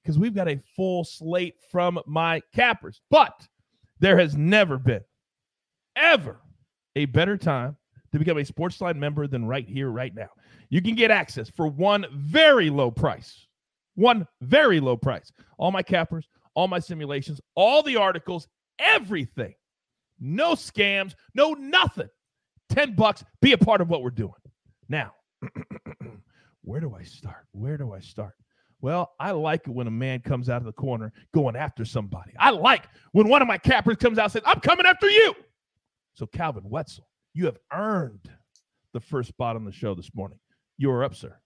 Because 0.08 0.18
we've 0.18 0.34
got 0.34 0.48
a 0.48 0.58
full 0.74 1.04
slate 1.04 1.56
from 1.70 2.00
my 2.06 2.40
cappers. 2.54 3.02
But 3.10 3.46
there 4.00 4.18
has 4.18 4.38
never 4.38 4.78
been, 4.78 5.02
ever, 5.96 6.40
a 6.96 7.04
better 7.04 7.36
time 7.36 7.76
to 8.12 8.18
become 8.18 8.38
a 8.38 8.42
Sportsline 8.42 8.96
member 8.96 9.26
than 9.26 9.44
right 9.44 9.68
here, 9.68 9.90
right 9.90 10.14
now. 10.14 10.30
You 10.70 10.80
can 10.80 10.94
get 10.94 11.10
access 11.10 11.50
for 11.50 11.66
one 11.66 12.06
very 12.10 12.70
low 12.70 12.90
price. 12.90 13.48
One 13.96 14.26
very 14.40 14.80
low 14.80 14.96
price. 14.96 15.30
All 15.58 15.72
my 15.72 15.82
cappers, 15.82 16.26
all 16.54 16.68
my 16.68 16.78
simulations, 16.78 17.38
all 17.54 17.82
the 17.82 17.96
articles, 17.96 18.48
everything. 18.78 19.52
No 20.18 20.54
scams, 20.54 21.16
no 21.34 21.52
nothing. 21.52 22.08
10 22.70 22.94
bucks. 22.94 23.24
Be 23.42 23.52
a 23.52 23.58
part 23.58 23.82
of 23.82 23.90
what 23.90 24.02
we're 24.02 24.08
doing. 24.08 24.32
Now, 24.88 25.12
where 26.62 26.80
do 26.80 26.94
I 26.94 27.02
start? 27.02 27.44
Where 27.52 27.76
do 27.76 27.92
I 27.92 28.00
start? 28.00 28.32
Well, 28.80 29.12
I 29.18 29.32
like 29.32 29.66
it 29.66 29.70
when 29.70 29.88
a 29.88 29.92
man 29.92 30.20
comes 30.20 30.48
out 30.48 30.58
of 30.58 30.64
the 30.64 30.72
corner 30.72 31.12
going 31.34 31.56
after 31.56 31.84
somebody. 31.84 32.32
I 32.38 32.50
like 32.50 32.84
when 33.12 33.28
one 33.28 33.42
of 33.42 33.48
my 33.48 33.58
cappers 33.58 33.96
comes 33.96 34.18
out 34.18 34.24
and 34.24 34.32
says, 34.32 34.42
I'm 34.46 34.60
coming 34.60 34.86
after 34.86 35.08
you. 35.08 35.34
So, 36.14 36.26
Calvin 36.26 36.64
Wetzel, 36.68 37.08
you 37.34 37.46
have 37.46 37.58
earned 37.72 38.30
the 38.92 39.00
first 39.00 39.28
spot 39.28 39.56
on 39.56 39.64
the 39.64 39.72
show 39.72 39.94
this 39.94 40.10
morning. 40.14 40.38
You're 40.76 41.04
up, 41.04 41.14
sir. 41.14 41.36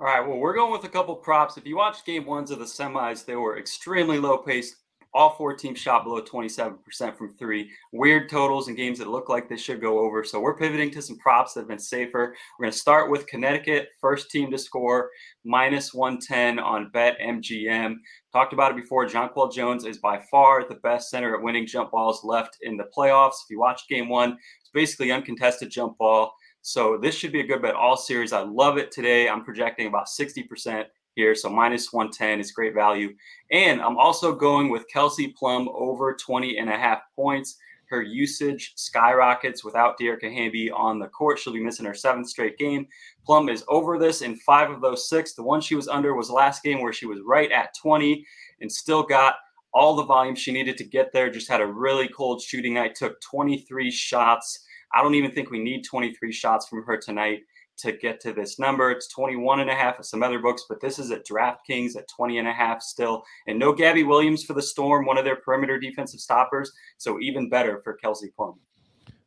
All 0.00 0.06
right. 0.06 0.26
Well, 0.26 0.38
we're 0.38 0.54
going 0.54 0.70
with 0.70 0.84
a 0.84 0.88
couple 0.88 1.16
props. 1.16 1.56
If 1.56 1.66
you 1.66 1.76
watched 1.76 2.06
game 2.06 2.24
ones 2.24 2.50
of 2.50 2.58
the 2.58 2.64
semis, 2.64 3.24
they 3.24 3.36
were 3.36 3.58
extremely 3.58 4.18
low 4.18 4.38
paced, 4.38 4.76
all 5.18 5.34
four 5.34 5.52
teams 5.52 5.80
shot 5.80 6.04
below 6.04 6.22
27% 6.22 6.78
from 7.16 7.34
three. 7.34 7.68
Weird 7.92 8.30
totals 8.30 8.68
in 8.68 8.76
games 8.76 9.00
that 9.00 9.08
look 9.08 9.28
like 9.28 9.48
they 9.48 9.56
should 9.56 9.80
go 9.80 9.98
over. 9.98 10.22
So 10.22 10.38
we're 10.38 10.56
pivoting 10.56 10.92
to 10.92 11.02
some 11.02 11.18
props 11.18 11.54
that 11.54 11.62
have 11.62 11.68
been 11.68 11.78
safer. 11.80 12.36
We're 12.56 12.66
going 12.66 12.72
to 12.72 12.78
start 12.78 13.10
with 13.10 13.26
Connecticut, 13.26 13.88
first 14.00 14.30
team 14.30 14.48
to 14.52 14.58
score, 14.58 15.10
minus 15.44 15.92
110 15.92 16.60
on 16.60 16.92
BetMGM. 16.94 17.96
Talked 18.32 18.52
about 18.52 18.70
it 18.70 18.80
before. 18.80 19.06
Jonquel 19.06 19.52
Jones 19.52 19.84
is 19.84 19.98
by 19.98 20.20
far 20.30 20.68
the 20.68 20.76
best 20.76 21.10
center 21.10 21.34
at 21.34 21.42
winning 21.42 21.66
jump 21.66 21.90
balls 21.90 22.22
left 22.22 22.56
in 22.62 22.76
the 22.76 22.86
playoffs. 22.96 23.42
If 23.44 23.50
you 23.50 23.58
watch 23.58 23.88
game 23.88 24.08
one, 24.08 24.38
it's 24.60 24.70
basically 24.72 25.10
uncontested 25.10 25.68
jump 25.68 25.98
ball. 25.98 26.32
So 26.62 26.96
this 26.96 27.16
should 27.16 27.32
be 27.32 27.40
a 27.40 27.46
good 27.46 27.62
bet 27.62 27.74
all 27.74 27.96
series. 27.96 28.32
I 28.32 28.42
love 28.42 28.78
it 28.78 28.92
today. 28.92 29.28
I'm 29.28 29.42
projecting 29.42 29.88
about 29.88 30.06
60% 30.06 30.84
here. 31.18 31.34
So 31.34 31.50
minus 31.50 31.92
110 31.92 32.38
is 32.38 32.52
great 32.52 32.74
value. 32.74 33.12
And 33.50 33.80
I'm 33.82 33.98
also 33.98 34.32
going 34.34 34.70
with 34.70 34.88
Kelsey 34.88 35.34
Plum 35.36 35.68
over 35.74 36.14
20 36.14 36.58
and 36.58 36.70
a 36.70 36.78
half 36.78 37.00
points. 37.14 37.56
Her 37.90 38.02
usage 38.02 38.74
skyrockets 38.76 39.64
without 39.64 39.98
Dearica 39.98 40.32
Hamby 40.32 40.70
on 40.70 41.00
the 41.00 41.08
court. 41.08 41.38
She'll 41.38 41.54
be 41.54 41.64
missing 41.64 41.86
her 41.86 41.94
seventh 41.94 42.28
straight 42.28 42.56
game. 42.56 42.86
Plum 43.26 43.48
is 43.48 43.64
over 43.66 43.98
this 43.98 44.22
in 44.22 44.36
five 44.36 44.70
of 44.70 44.80
those 44.80 45.08
six. 45.08 45.34
The 45.34 45.42
one 45.42 45.60
she 45.60 45.74
was 45.74 45.88
under 45.88 46.14
was 46.14 46.30
last 46.30 46.62
game 46.62 46.80
where 46.82 46.92
she 46.92 47.06
was 47.06 47.18
right 47.26 47.50
at 47.50 47.74
20 47.82 48.24
and 48.60 48.70
still 48.70 49.02
got 49.02 49.34
all 49.74 49.96
the 49.96 50.04
volume 50.04 50.36
she 50.36 50.52
needed 50.52 50.76
to 50.76 50.84
get 50.84 51.12
there. 51.12 51.30
Just 51.30 51.48
had 51.48 51.60
a 51.60 51.66
really 51.66 52.06
cold 52.08 52.40
shooting 52.40 52.74
night, 52.74 52.94
took 52.94 53.20
23 53.22 53.90
shots. 53.90 54.64
I 54.94 55.02
don't 55.02 55.16
even 55.16 55.32
think 55.32 55.50
we 55.50 55.58
need 55.58 55.82
23 55.82 56.30
shots 56.30 56.68
from 56.68 56.84
her 56.84 56.96
tonight 56.96 57.40
to 57.78 57.92
get 57.92 58.20
to 58.20 58.32
this 58.32 58.58
number. 58.58 58.90
It's 58.90 59.08
21 59.08 59.60
and 59.60 59.70
a 59.70 59.74
half 59.74 59.96
at 59.98 60.04
some 60.04 60.22
other 60.22 60.38
books, 60.38 60.64
but 60.68 60.80
this 60.80 60.98
is 60.98 61.10
at 61.10 61.26
DraftKings 61.26 61.96
at 61.96 62.08
20 62.08 62.38
and 62.38 62.48
a 62.48 62.52
half 62.52 62.82
still. 62.82 63.22
And 63.46 63.58
no 63.58 63.72
Gabby 63.72 64.04
Williams 64.04 64.44
for 64.44 64.54
the 64.54 64.62
Storm, 64.62 65.06
one 65.06 65.18
of 65.18 65.24
their 65.24 65.36
perimeter 65.36 65.78
defensive 65.78 66.20
stoppers. 66.20 66.72
So 66.98 67.20
even 67.20 67.48
better 67.48 67.80
for 67.82 67.94
Kelsey 67.94 68.30
Plum. 68.36 68.54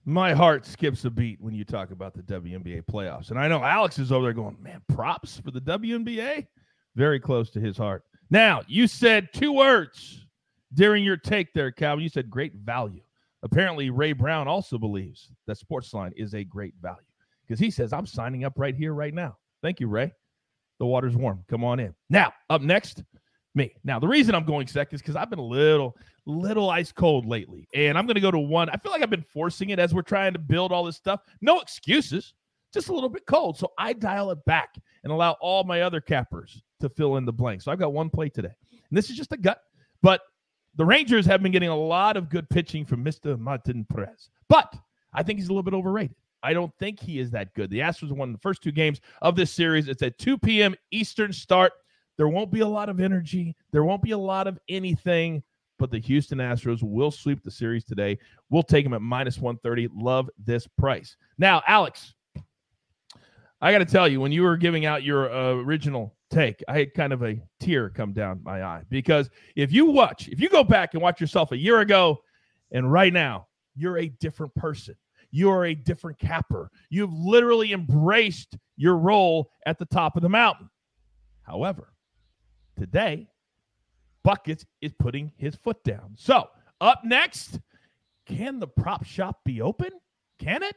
My 0.06 0.34
heart 0.34 0.66
skips 0.66 1.06
a 1.06 1.10
beat 1.10 1.40
when 1.40 1.54
you 1.54 1.64
talk 1.64 1.92
about 1.92 2.14
the 2.14 2.24
WNBA 2.24 2.84
playoffs. 2.86 3.30
And 3.30 3.40
I 3.40 3.48
know 3.48 3.64
Alex 3.64 4.00
is 4.00 4.12
over 4.12 4.26
there 4.26 4.34
going, 4.34 4.58
man, 4.62 4.82
props 4.94 5.40
for 5.40 5.52
the 5.52 5.62
WNBA? 5.62 6.48
Very 6.96 7.20
close 7.20 7.52
to 7.52 7.60
his 7.60 7.78
heart. 7.78 8.04
Now, 8.30 8.62
you 8.68 8.88
said 8.88 9.30
two 9.34 9.54
words 9.54 10.26
during 10.74 11.04
your 11.04 11.18
take 11.18 11.54
there, 11.54 11.72
Calvin. 11.72 12.04
You 12.04 12.10
said 12.10 12.30
great 12.30 12.56
value. 12.56 13.02
Apparently, 13.44 13.90
Ray 13.90 14.14
Brown 14.14 14.48
also 14.48 14.78
believes 14.78 15.32
that 15.48 15.60
Sportsline 15.60 16.14
is 16.16 16.34
a 16.34 16.44
great 16.44 16.74
value 16.82 16.98
because 17.52 17.60
he 17.60 17.70
says, 17.70 17.92
I'm 17.92 18.06
signing 18.06 18.46
up 18.46 18.54
right 18.56 18.74
here, 18.74 18.94
right 18.94 19.14
now. 19.14 19.36
Thank 19.62 19.82
you, 19.82 19.90
Ray. 19.90 20.14
The 20.80 20.86
water's 20.86 21.18
warm. 21.18 21.44
Come 21.50 21.66
on 21.66 21.82
in. 21.82 21.94
Now, 22.10 22.32
up 22.50 22.62
next, 22.62 23.04
me. 23.56 23.74
Now, 23.84 24.00
the 24.00 24.08
reason 24.08 24.34
I'm 24.34 24.46
going 24.46 24.68
second 24.68 24.96
is 24.96 25.02
because 25.02 25.18
I've 25.18 25.30
been 25.30 25.38
a 25.38 25.46
little, 25.46 25.98
little 26.26 26.70
ice 26.70 26.94
cold 26.94 27.26
lately. 27.26 27.68
And 27.76 27.98
I'm 27.98 28.06
going 28.06 28.16
to 28.16 28.22
go 28.22 28.32
to 28.32 28.40
one. 28.40 28.70
I 28.70 28.78
feel 28.78 28.94
like 28.94 29.02
I've 29.02 29.10
been 29.10 29.26
forcing 29.34 29.72
it 29.72 29.80
as 29.80 29.94
we're 29.94 30.02
trying 30.02 30.32
to 30.32 30.40
build 30.40 30.72
all 30.72 30.86
this 30.86 30.96
stuff. 30.96 31.20
No 31.42 31.60
excuses, 31.60 32.34
just 32.74 32.88
a 32.88 32.94
little 32.94 33.10
bit 33.10 33.26
cold. 33.26 33.58
So 33.58 33.74
I 33.78 33.92
dial 33.92 34.32
it 34.32 34.46
back 34.46 34.76
and 35.04 35.12
allow 35.12 35.36
all 35.42 35.66
my 35.66 35.82
other 35.82 36.00
cappers 36.00 36.64
to 36.80 36.88
fill 36.88 37.18
in 37.18 37.26
the 37.26 37.34
blank. 37.34 37.64
So 37.64 37.70
I've 37.74 37.80
got 37.80 37.92
one 37.92 38.10
play 38.10 38.30
today. 38.30 38.56
And 38.72 38.98
this 38.98 39.10
is 39.10 39.18
just 39.18 39.34
a 39.34 39.38
gut. 39.38 39.60
But 40.02 40.22
the 40.76 40.86
Rangers 40.86 41.26
have 41.26 41.44
been 41.44 41.52
getting 41.52 41.68
a 41.68 41.76
lot 41.76 42.16
of 42.16 42.30
good 42.30 42.50
pitching 42.50 42.86
from 42.86 43.04
Mr. 43.04 43.38
Martin 43.38 43.86
Perez. 43.94 44.30
But 44.48 44.74
I 45.14 45.22
think 45.22 45.38
he's 45.38 45.50
a 45.50 45.52
little 45.52 45.64
bit 45.64 45.74
overrated. 45.74 46.16
I 46.44 46.54
don't 46.54 46.74
think 46.80 47.00
he 47.00 47.20
is 47.20 47.32
that 47.32 47.54
good. 47.54 47.70
The 47.70 47.80
Astros 47.80 48.12
won 48.12 48.32
the 48.32 48.40
first 48.40 48.62
two 48.62 48.72
games 48.72 49.02
of 49.22 49.36
this 49.36 49.52
series. 49.52 49.88
It's 49.88 50.02
at 50.02 50.18
2 50.18 50.38
p.m. 50.38 50.76
Eastern 50.92 51.34
start. 51.34 51.74
There 52.18 52.28
won't 52.28 52.52
be 52.52 52.60
a 52.60 52.68
lot 52.68 52.90
of 52.90 53.00
energy. 53.00 53.56
There 53.72 53.84
won't 53.84 54.02
be 54.02 54.12
a 54.12 54.18
lot 54.18 54.48
of 54.48 54.60
anything, 54.70 55.44
but 55.80 55.92
the 55.92 56.00
Houston 56.00 56.40
Astros 56.40 56.84
will 56.84 57.12
sweep 57.12 57.44
the 57.44 57.52
series 57.52 57.84
today. 57.84 58.18
We'll 58.50 58.64
take 58.64 58.86
them 58.86 58.94
at 58.94 59.02
minus 59.02 59.38
130. 59.38 59.90
Love 59.96 60.30
this 60.38 60.68
price. 60.68 61.16
Now, 61.38 61.62
Alex, 61.68 62.14
I 63.62 63.72
got 63.72 63.80
to 63.80 63.86
tell 63.86 64.08
you, 64.08 64.20
when 64.20 64.32
you 64.32 64.44
were 64.44 64.58
giving 64.58 64.86
out 64.86 65.04
your 65.04 65.32
uh, 65.32 65.54
original 65.54 66.16
take, 66.32 66.64
I 66.68 66.80
had 66.80 66.94
kind 66.94 67.14
of 67.14 67.24
a 67.24 67.40
tear 67.60 67.90
come 67.90 68.14
down 68.14 68.42
my 68.44 68.64
eye 68.64 68.84
because 68.90 69.30
if 69.56 69.72
you 69.72 69.86
watch, 69.86 70.28
if 70.28 70.40
you 70.40 70.50
go 70.50 70.64
back 70.64 70.94
and 70.94 71.02
watch 71.02 71.22
yourself 71.22 71.52
a 71.52 71.58
year 71.58 71.80
ago 71.80 72.20
and 72.72 72.92
right 72.92 73.14
now, 73.14 73.48
you're 73.76 73.98
a 73.98 74.10
different 74.10 74.54
person 74.56 74.96
you 75.32 75.50
are 75.50 75.66
a 75.66 75.76
different 75.76 76.20
capper. 76.20 76.70
You've 76.90 77.14
literally 77.14 77.74
embraced 77.74 78.58
your 78.78 78.98
role 78.98 79.52
at 79.66 79.80
the 79.80 79.86
top 79.86 80.16
of 80.16 80.22
the 80.22 80.30
mountain. 80.30 80.70
However, 81.44 81.94
today, 82.78 83.28
Buckets 84.24 84.66
is 84.82 84.94
putting 85.00 85.32
his 85.38 85.56
foot 85.56 85.84
down. 85.84 86.14
So, 86.18 86.50
up 86.80 87.02
next, 87.04 87.60
can 88.26 88.60
the 88.60 88.68
prop 88.68 89.04
shop 89.04 89.40
be 89.46 89.62
open? 89.62 89.90
Can 90.40 90.64
it? 90.64 90.76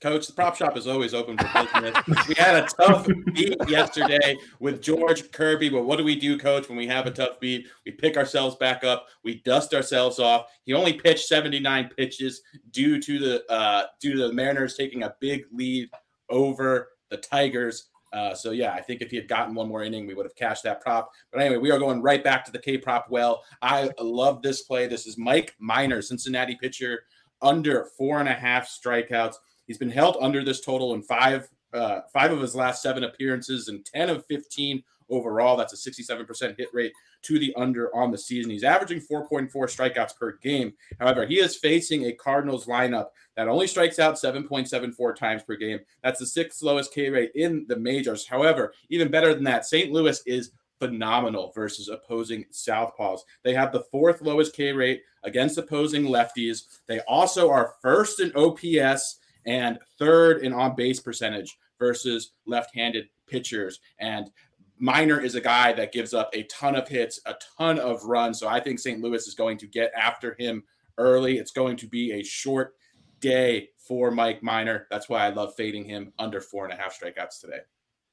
Coach, 0.00 0.26
the 0.26 0.32
prop 0.32 0.56
shop 0.56 0.76
is 0.76 0.86
always 0.86 1.14
open 1.14 1.38
for 1.38 1.66
business. 1.72 2.26
we 2.28 2.34
had 2.34 2.54
a 2.54 2.66
tough 2.66 3.06
beat 3.32 3.56
yesterday 3.68 4.36
with 4.60 4.82
George 4.82 5.30
Kirby, 5.32 5.70
but 5.70 5.84
what 5.84 5.96
do 5.96 6.04
we 6.04 6.16
do, 6.16 6.38
Coach, 6.38 6.68
when 6.68 6.76
we 6.76 6.86
have 6.86 7.06
a 7.06 7.10
tough 7.10 7.40
beat? 7.40 7.66
We 7.84 7.92
pick 7.92 8.16
ourselves 8.16 8.56
back 8.56 8.84
up, 8.84 9.06
we 9.24 9.36
dust 9.42 9.72
ourselves 9.72 10.18
off. 10.18 10.46
He 10.64 10.74
only 10.74 10.92
pitched 10.92 11.26
79 11.26 11.90
pitches 11.96 12.42
due 12.72 13.00
to 13.00 13.18
the 13.18 13.52
uh, 13.52 13.86
due 14.00 14.12
to 14.12 14.28
the 14.28 14.32
Mariners 14.32 14.74
taking 14.74 15.02
a 15.02 15.14
big 15.20 15.44
lead 15.52 15.88
over 16.28 16.88
the 17.10 17.16
Tigers. 17.16 17.88
Uh, 18.12 18.34
so 18.34 18.50
yeah, 18.50 18.72
I 18.72 18.80
think 18.80 19.02
if 19.02 19.10
he 19.10 19.16
had 19.16 19.28
gotten 19.28 19.54
one 19.54 19.68
more 19.68 19.82
inning, 19.82 20.06
we 20.06 20.14
would 20.14 20.26
have 20.26 20.36
cashed 20.36 20.62
that 20.64 20.80
prop. 20.80 21.10
But 21.32 21.40
anyway, 21.40 21.58
we 21.58 21.70
are 21.70 21.78
going 21.78 22.02
right 22.02 22.22
back 22.22 22.44
to 22.44 22.52
the 22.52 22.58
K 22.58 22.78
prop. 22.78 23.06
Well, 23.10 23.42
I 23.62 23.90
love 24.00 24.42
this 24.42 24.62
play. 24.62 24.86
This 24.86 25.06
is 25.06 25.18
Mike 25.18 25.54
Minor, 25.58 26.02
Cincinnati 26.02 26.56
pitcher, 26.60 27.00
under 27.42 27.86
four 27.96 28.20
and 28.20 28.28
a 28.28 28.34
half 28.34 28.68
strikeouts. 28.68 29.34
He's 29.66 29.78
been 29.78 29.90
held 29.90 30.16
under 30.20 30.44
this 30.44 30.60
total 30.60 30.94
in 30.94 31.02
five 31.02 31.48
uh, 31.72 32.00
five 32.12 32.32
of 32.32 32.40
his 32.40 32.54
last 32.54 32.82
seven 32.82 33.04
appearances 33.04 33.68
and 33.68 33.84
10 33.84 34.08
of 34.08 34.24
15 34.26 34.82
overall. 35.10 35.56
That's 35.56 35.72
a 35.86 35.90
67% 35.90 36.56
hit 36.56 36.68
rate 36.72 36.92
to 37.22 37.38
the 37.38 37.54
under 37.56 37.94
on 37.94 38.10
the 38.10 38.18
season. 38.18 38.50
He's 38.50 38.64
averaging 38.64 39.00
4.4 39.00 39.50
strikeouts 39.50 40.16
per 40.16 40.38
game. 40.38 40.72
However, 40.98 41.26
he 41.26 41.38
is 41.38 41.56
facing 41.56 42.04
a 42.04 42.12
Cardinals 42.12 42.66
lineup 42.66 43.08
that 43.36 43.48
only 43.48 43.66
strikes 43.66 43.98
out 43.98 44.14
7.74 44.14 45.16
times 45.16 45.42
per 45.42 45.56
game. 45.56 45.80
That's 46.02 46.20
the 46.20 46.26
sixth 46.26 46.62
lowest 46.62 46.94
K 46.94 47.10
rate 47.10 47.32
in 47.34 47.66
the 47.68 47.76
majors. 47.76 48.26
However, 48.26 48.72
even 48.88 49.10
better 49.10 49.34
than 49.34 49.44
that, 49.44 49.66
St. 49.66 49.92
Louis 49.92 50.20
is 50.26 50.52
phenomenal 50.78 51.52
versus 51.54 51.88
opposing 51.88 52.44
southpaws. 52.52 53.20
They 53.42 53.54
have 53.54 53.72
the 53.72 53.84
fourth 53.90 54.20
lowest 54.20 54.54
K 54.54 54.72
rate 54.72 55.02
against 55.24 55.58
opposing 55.58 56.04
lefties. 56.04 56.62
They 56.86 57.00
also 57.00 57.50
are 57.50 57.74
first 57.80 58.20
in 58.20 58.32
OPS 58.36 59.18
and 59.46 59.78
third 59.98 60.42
in 60.42 60.52
on 60.52 60.74
base 60.74 61.00
percentage 61.00 61.56
versus 61.78 62.32
left 62.46 62.74
handed 62.74 63.08
pitchers. 63.26 63.80
And 63.98 64.30
Minor 64.78 65.20
is 65.20 65.34
a 65.34 65.40
guy 65.40 65.72
that 65.72 65.92
gives 65.92 66.12
up 66.12 66.30
a 66.34 66.42
ton 66.44 66.76
of 66.76 66.86
hits, 66.86 67.20
a 67.24 67.34
ton 67.56 67.78
of 67.78 68.04
runs. 68.04 68.38
So 68.38 68.48
I 68.48 68.60
think 68.60 68.78
St. 68.78 69.00
Louis 69.00 69.26
is 69.26 69.34
going 69.34 69.58
to 69.58 69.66
get 69.66 69.90
after 69.96 70.36
him 70.38 70.64
early. 70.98 71.38
It's 71.38 71.50
going 71.52 71.76
to 71.78 71.86
be 71.86 72.12
a 72.12 72.22
short 72.22 72.74
day 73.20 73.70
for 73.78 74.10
Mike 74.10 74.42
Minor. 74.42 74.86
That's 74.90 75.08
why 75.08 75.24
I 75.24 75.30
love 75.30 75.54
fading 75.54 75.84
him 75.84 76.12
under 76.18 76.40
four 76.40 76.64
and 76.64 76.72
a 76.72 76.76
half 76.76 76.98
strikeouts 76.98 77.40
today. 77.40 77.60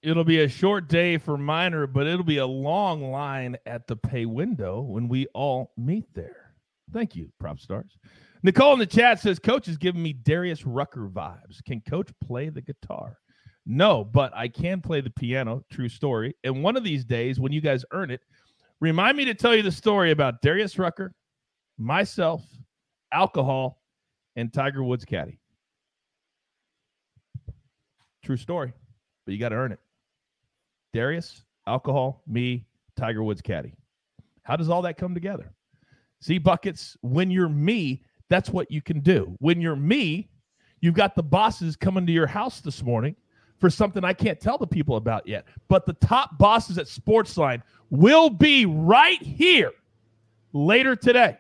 It'll 0.01 0.23
be 0.23 0.41
a 0.41 0.49
short 0.49 0.89
day 0.89 1.17
for 1.17 1.37
Minor, 1.37 1.87
but 1.87 2.07
it'll 2.07 2.25
be 2.25 2.37
a 2.37 2.45
long 2.47 3.11
line 3.11 3.57
at 3.65 3.87
the 3.87 3.95
pay 3.95 4.25
window 4.25 4.81
when 4.81 5.07
we 5.07 5.27
all 5.27 5.71
meet 5.77 6.13
there. 6.13 6.53
Thank 6.91 7.15
you, 7.15 7.31
PropStarz. 7.41 7.91
Nicole 8.43 8.73
in 8.73 8.79
the 8.79 8.85
chat 8.85 9.21
says, 9.21 9.39
Coach 9.39 9.69
is 9.69 9.77
giving 9.77 10.03
me 10.03 10.11
Darius 10.11 10.65
Rucker 10.65 11.09
vibes. 11.09 11.63
Can 11.65 11.81
Coach 11.81 12.09
play 12.21 12.49
the 12.49 12.61
guitar? 12.61 13.17
No, 13.65 14.03
but 14.03 14.35
I 14.35 14.49
can 14.49 14.81
play 14.81 14.99
the 14.99 15.09
piano. 15.09 15.63
True 15.71 15.87
story. 15.87 16.35
And 16.43 16.61
one 16.61 16.75
of 16.75 16.83
these 16.83 17.05
days, 17.05 17.39
when 17.39 17.53
you 17.53 17.61
guys 17.61 17.85
earn 17.91 18.11
it, 18.11 18.19
remind 18.81 19.15
me 19.15 19.23
to 19.25 19.33
tell 19.33 19.55
you 19.55 19.63
the 19.63 19.71
story 19.71 20.11
about 20.11 20.41
Darius 20.41 20.77
Rucker, 20.77 21.15
myself, 21.77 22.43
alcohol, 23.13 23.81
and 24.35 24.51
Tiger 24.51 24.83
Woods 24.83 25.05
caddy. 25.05 25.39
True 28.25 28.37
story, 28.37 28.73
but 29.25 29.31
you 29.31 29.39
got 29.39 29.49
to 29.49 29.55
earn 29.55 29.71
it. 29.71 29.79
Darius, 30.93 31.43
alcohol, 31.65 32.23
me, 32.27 32.65
Tiger 32.97 33.23
Woods 33.23 33.41
caddy. 33.41 33.73
How 34.43 34.57
does 34.57 34.69
all 34.69 34.81
that 34.81 34.97
come 34.97 35.13
together? 35.13 35.53
See, 36.21 36.37
buckets, 36.37 36.97
when 37.01 37.31
you're 37.31 37.49
me, 37.49 38.03
that's 38.29 38.49
what 38.49 38.71
you 38.71 38.81
can 38.81 38.99
do. 38.99 39.35
When 39.39 39.61
you're 39.61 39.75
me, 39.75 40.29
you've 40.81 40.95
got 40.95 41.15
the 41.15 41.23
bosses 41.23 41.75
coming 41.75 42.05
to 42.05 42.11
your 42.11 42.27
house 42.27 42.61
this 42.61 42.83
morning 42.83 43.15
for 43.59 43.69
something 43.69 44.03
I 44.03 44.13
can't 44.13 44.39
tell 44.39 44.57
the 44.57 44.67
people 44.67 44.97
about 44.97 45.27
yet. 45.27 45.45
But 45.67 45.85
the 45.85 45.93
top 45.93 46.37
bosses 46.37 46.77
at 46.77 46.87
Sportsline 46.87 47.61
will 47.89 48.29
be 48.29 48.65
right 48.65 49.21
here 49.21 49.71
later 50.51 50.95
today. 50.95 51.37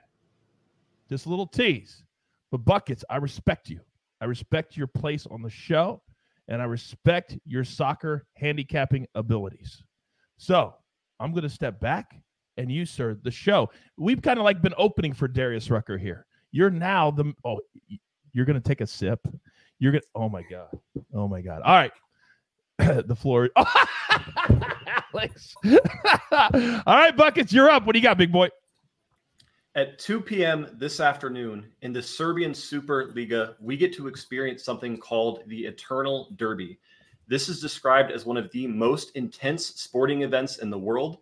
Just 1.09 1.25
a 1.25 1.29
little 1.29 1.47
tease. 1.47 2.03
But 2.51 2.59
buckets, 2.59 3.03
I 3.09 3.17
respect 3.17 3.69
you. 3.69 3.79
I 4.21 4.25
respect 4.25 4.77
your 4.77 4.87
place 4.87 5.27
on 5.29 5.41
the 5.41 5.49
show 5.49 6.01
and 6.47 6.61
I 6.61 6.65
respect 6.65 7.37
your 7.45 7.63
soccer 7.63 8.25
handicapping 8.35 9.07
abilities. 9.15 9.83
So 10.37 10.75
I'm 11.19 11.31
going 11.31 11.43
to 11.43 11.49
step 11.49 11.79
back 11.79 12.15
and 12.57 12.71
you, 12.71 12.85
sir, 12.85 13.17
the 13.21 13.31
show. 13.31 13.69
We've 13.97 14.21
kind 14.21 14.39
of 14.39 14.45
like 14.45 14.61
been 14.61 14.73
opening 14.77 15.13
for 15.13 15.27
Darius 15.27 15.69
Rucker 15.69 15.97
here. 15.97 16.25
You're 16.53 16.69
now 16.69 17.11
the 17.11 17.33
oh, 17.43 17.59
you're 18.31 18.45
to 18.45 18.61
take 18.61 18.79
a 18.79 18.87
sip. 18.87 19.19
You're 19.79 19.91
to 19.91 20.01
oh 20.15 20.29
my 20.29 20.43
god, 20.49 20.69
oh 21.13 21.27
my 21.27 21.41
god. 21.41 21.61
All 21.65 21.73
right, 21.73 21.91
the 23.07 23.15
floor. 23.15 23.49
Alex. 25.13 25.55
All 25.65 25.79
right, 26.85 27.15
buckets, 27.15 27.51
you're 27.51 27.69
up. 27.69 27.85
What 27.85 27.93
do 27.93 27.99
you 27.99 28.03
got, 28.03 28.17
big 28.17 28.31
boy? 28.31 28.49
At 29.75 29.97
2 29.97 30.21
p.m. 30.21 30.67
this 30.73 30.99
afternoon 30.99 31.65
in 31.81 31.91
the 31.91 32.01
Serbian 32.01 32.53
Super 32.53 33.11
Liga, 33.15 33.55
we 33.59 33.75
get 33.75 33.93
to 33.95 34.07
experience 34.07 34.63
something 34.63 34.97
called 34.97 35.41
the 35.47 35.65
Eternal 35.65 36.29
Derby. 36.35 36.77
This 37.27 37.49
is 37.49 37.59
described 37.59 38.11
as 38.11 38.25
one 38.25 38.37
of 38.37 38.51
the 38.51 38.67
most 38.67 39.15
intense 39.15 39.65
sporting 39.65 40.21
events 40.21 40.57
in 40.59 40.69
the 40.69 40.77
world 40.77 41.17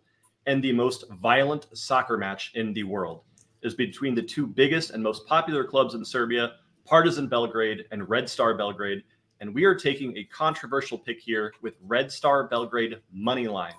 and 0.46 0.62
the 0.62 0.72
most 0.72 1.08
violent 1.12 1.66
soccer 1.72 2.18
match 2.18 2.52
in 2.54 2.74
the 2.74 2.84
world. 2.84 3.22
Is 3.62 3.74
between 3.74 4.14
the 4.14 4.22
two 4.22 4.46
biggest 4.46 4.90
and 4.90 5.02
most 5.02 5.26
popular 5.26 5.64
clubs 5.64 5.94
in 5.94 6.04
Serbia, 6.04 6.52
Partizan 6.84 7.28
Belgrade 7.28 7.84
and 7.92 8.08
Red 8.08 8.28
Star 8.28 8.54
Belgrade. 8.54 9.04
And 9.40 9.54
we 9.54 9.64
are 9.64 9.74
taking 9.74 10.16
a 10.16 10.24
controversial 10.24 10.98
pick 10.98 11.20
here 11.20 11.52
with 11.62 11.74
Red 11.80 12.10
Star 12.10 12.48
Belgrade 12.48 12.96
money 13.12 13.48
line 13.48 13.74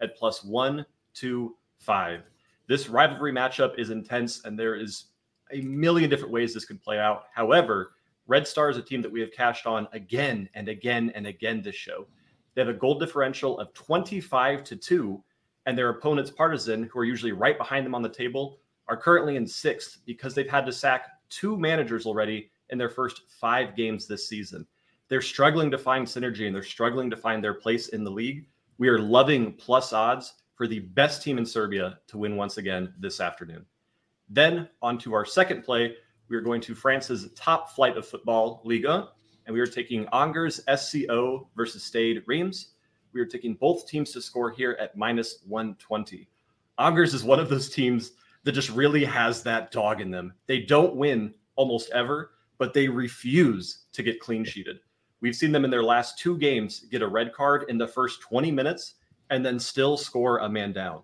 at 0.00 0.16
plus 0.16 0.42
one, 0.42 0.84
two, 1.14 1.56
five. 1.78 2.22
This 2.66 2.88
rivalry 2.88 3.32
matchup 3.32 3.78
is 3.78 3.90
intense, 3.90 4.44
and 4.44 4.58
there 4.58 4.74
is 4.74 5.06
a 5.52 5.60
million 5.62 6.10
different 6.10 6.32
ways 6.32 6.52
this 6.52 6.64
could 6.64 6.82
play 6.82 6.98
out. 6.98 7.24
However, 7.32 7.92
Red 8.26 8.46
Star 8.46 8.68
is 8.68 8.76
a 8.76 8.82
team 8.82 9.00
that 9.02 9.10
we 9.10 9.20
have 9.20 9.32
cashed 9.32 9.66
on 9.66 9.88
again 9.92 10.48
and 10.54 10.68
again 10.68 11.10
and 11.14 11.26
again 11.26 11.62
this 11.62 11.74
show. 11.74 12.06
They 12.54 12.60
have 12.60 12.68
a 12.68 12.74
goal 12.74 12.98
differential 12.98 13.58
of 13.58 13.72
25 13.72 14.64
to 14.64 14.76
2, 14.76 15.24
and 15.66 15.78
their 15.78 15.88
opponents, 15.88 16.30
Partizan, 16.30 16.84
who 16.84 16.98
are 16.98 17.04
usually 17.04 17.32
right 17.32 17.56
behind 17.56 17.86
them 17.86 17.94
on 17.94 18.02
the 18.02 18.08
table, 18.08 18.58
are 18.88 18.96
currently 18.96 19.36
in 19.36 19.46
sixth 19.46 19.98
because 20.06 20.34
they've 20.34 20.50
had 20.50 20.66
to 20.66 20.72
sack 20.72 21.08
two 21.28 21.56
managers 21.56 22.06
already 22.06 22.50
in 22.70 22.78
their 22.78 22.88
first 22.88 23.22
five 23.40 23.76
games 23.76 24.06
this 24.06 24.28
season. 24.28 24.66
They're 25.08 25.22
struggling 25.22 25.70
to 25.70 25.78
find 25.78 26.06
synergy 26.06 26.46
and 26.46 26.54
they're 26.54 26.62
struggling 26.62 27.10
to 27.10 27.16
find 27.16 27.42
their 27.42 27.54
place 27.54 27.88
in 27.88 28.04
the 28.04 28.10
league. 28.10 28.46
We 28.78 28.88
are 28.88 28.98
loving 28.98 29.54
plus 29.54 29.92
odds 29.92 30.34
for 30.54 30.66
the 30.66 30.80
best 30.80 31.22
team 31.22 31.38
in 31.38 31.46
Serbia 31.46 31.98
to 32.08 32.18
win 32.18 32.36
once 32.36 32.58
again 32.58 32.92
this 32.98 33.20
afternoon. 33.20 33.64
Then, 34.28 34.68
on 34.82 34.98
to 34.98 35.14
our 35.14 35.24
second 35.24 35.62
play, 35.62 35.94
we 36.28 36.36
are 36.36 36.42
going 36.42 36.60
to 36.62 36.74
France's 36.74 37.30
top 37.34 37.70
flight 37.70 37.96
of 37.96 38.06
football, 38.06 38.60
Liga, 38.64 39.08
and 39.46 39.54
we 39.54 39.60
are 39.60 39.66
taking 39.66 40.06
Angers 40.12 40.60
SCO 40.76 41.48
versus 41.56 41.82
Stade 41.82 42.22
Reims. 42.26 42.72
We 43.14 43.20
are 43.20 43.26
taking 43.26 43.54
both 43.54 43.88
teams 43.88 44.12
to 44.12 44.20
score 44.20 44.50
here 44.50 44.76
at 44.78 44.96
minus 44.96 45.38
120. 45.46 46.28
Angers 46.78 47.14
is 47.14 47.24
one 47.24 47.40
of 47.40 47.48
those 47.48 47.70
teams 47.70 48.12
that 48.44 48.52
just 48.52 48.70
really 48.70 49.04
has 49.04 49.42
that 49.42 49.70
dog 49.70 50.00
in 50.00 50.10
them. 50.10 50.32
They 50.46 50.60
don't 50.60 50.96
win 50.96 51.34
almost 51.56 51.90
ever, 51.90 52.32
but 52.58 52.74
they 52.74 52.88
refuse 52.88 53.84
to 53.92 54.02
get 54.02 54.20
clean 54.20 54.44
sheeted. 54.44 54.78
We've 55.20 55.34
seen 55.34 55.52
them 55.52 55.64
in 55.64 55.70
their 55.70 55.82
last 55.82 56.18
two 56.18 56.38
games 56.38 56.80
get 56.90 57.02
a 57.02 57.08
red 57.08 57.32
card 57.32 57.64
in 57.68 57.78
the 57.78 57.88
first 57.88 58.20
20 58.20 58.50
minutes 58.50 58.94
and 59.30 59.44
then 59.44 59.58
still 59.58 59.96
score 59.96 60.38
a 60.38 60.48
man 60.48 60.72
down. 60.72 61.02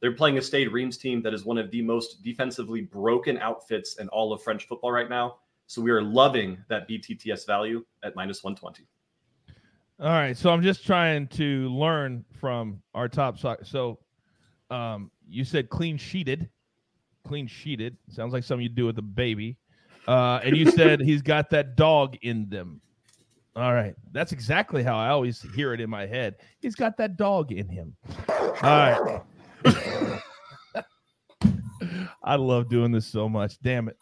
They're 0.00 0.12
playing 0.12 0.38
a 0.38 0.42
Stade 0.42 0.72
Reims 0.72 0.98
team 0.98 1.22
that 1.22 1.34
is 1.34 1.44
one 1.44 1.58
of 1.58 1.70
the 1.70 1.82
most 1.82 2.22
defensively 2.22 2.82
broken 2.82 3.38
outfits 3.38 3.98
in 3.98 4.08
all 4.08 4.32
of 4.32 4.42
French 4.42 4.66
football 4.66 4.92
right 4.92 5.08
now. 5.08 5.38
So 5.66 5.82
we 5.82 5.90
are 5.90 6.02
loving 6.02 6.58
that 6.68 6.88
BTTS 6.88 7.46
value 7.46 7.84
at 8.04 8.14
minus 8.14 8.44
120. 8.44 8.86
All 9.98 10.08
right. 10.08 10.36
So 10.36 10.50
I'm 10.50 10.62
just 10.62 10.86
trying 10.86 11.26
to 11.28 11.68
learn 11.70 12.24
from 12.38 12.82
our 12.94 13.08
top 13.08 13.38
soccer. 13.38 13.64
So 13.64 13.98
um, 14.70 15.10
you 15.26 15.44
said 15.44 15.70
clean 15.70 15.96
sheeted. 15.96 16.48
Clean 17.26 17.46
sheeted. 17.46 17.96
Sounds 18.08 18.32
like 18.32 18.44
something 18.44 18.62
you 18.62 18.68
do 18.68 18.86
with 18.86 18.98
a 18.98 19.02
baby. 19.02 19.56
Uh, 20.06 20.40
and 20.44 20.56
you 20.56 20.70
said 20.70 21.00
he's 21.00 21.22
got 21.22 21.50
that 21.50 21.76
dog 21.76 22.16
in 22.22 22.48
them. 22.48 22.80
All 23.56 23.74
right. 23.74 23.94
That's 24.12 24.32
exactly 24.32 24.82
how 24.82 24.96
I 24.96 25.08
always 25.08 25.40
hear 25.54 25.72
it 25.72 25.80
in 25.80 25.90
my 25.90 26.06
head. 26.06 26.36
He's 26.60 26.74
got 26.74 26.96
that 26.98 27.16
dog 27.16 27.52
in 27.52 27.68
him. 27.68 27.96
All 28.28 28.54
right. 28.62 29.22
I 32.22 32.36
love 32.36 32.68
doing 32.68 32.92
this 32.92 33.06
so 33.06 33.28
much. 33.28 33.58
Damn 33.60 33.88
it. 33.88 33.96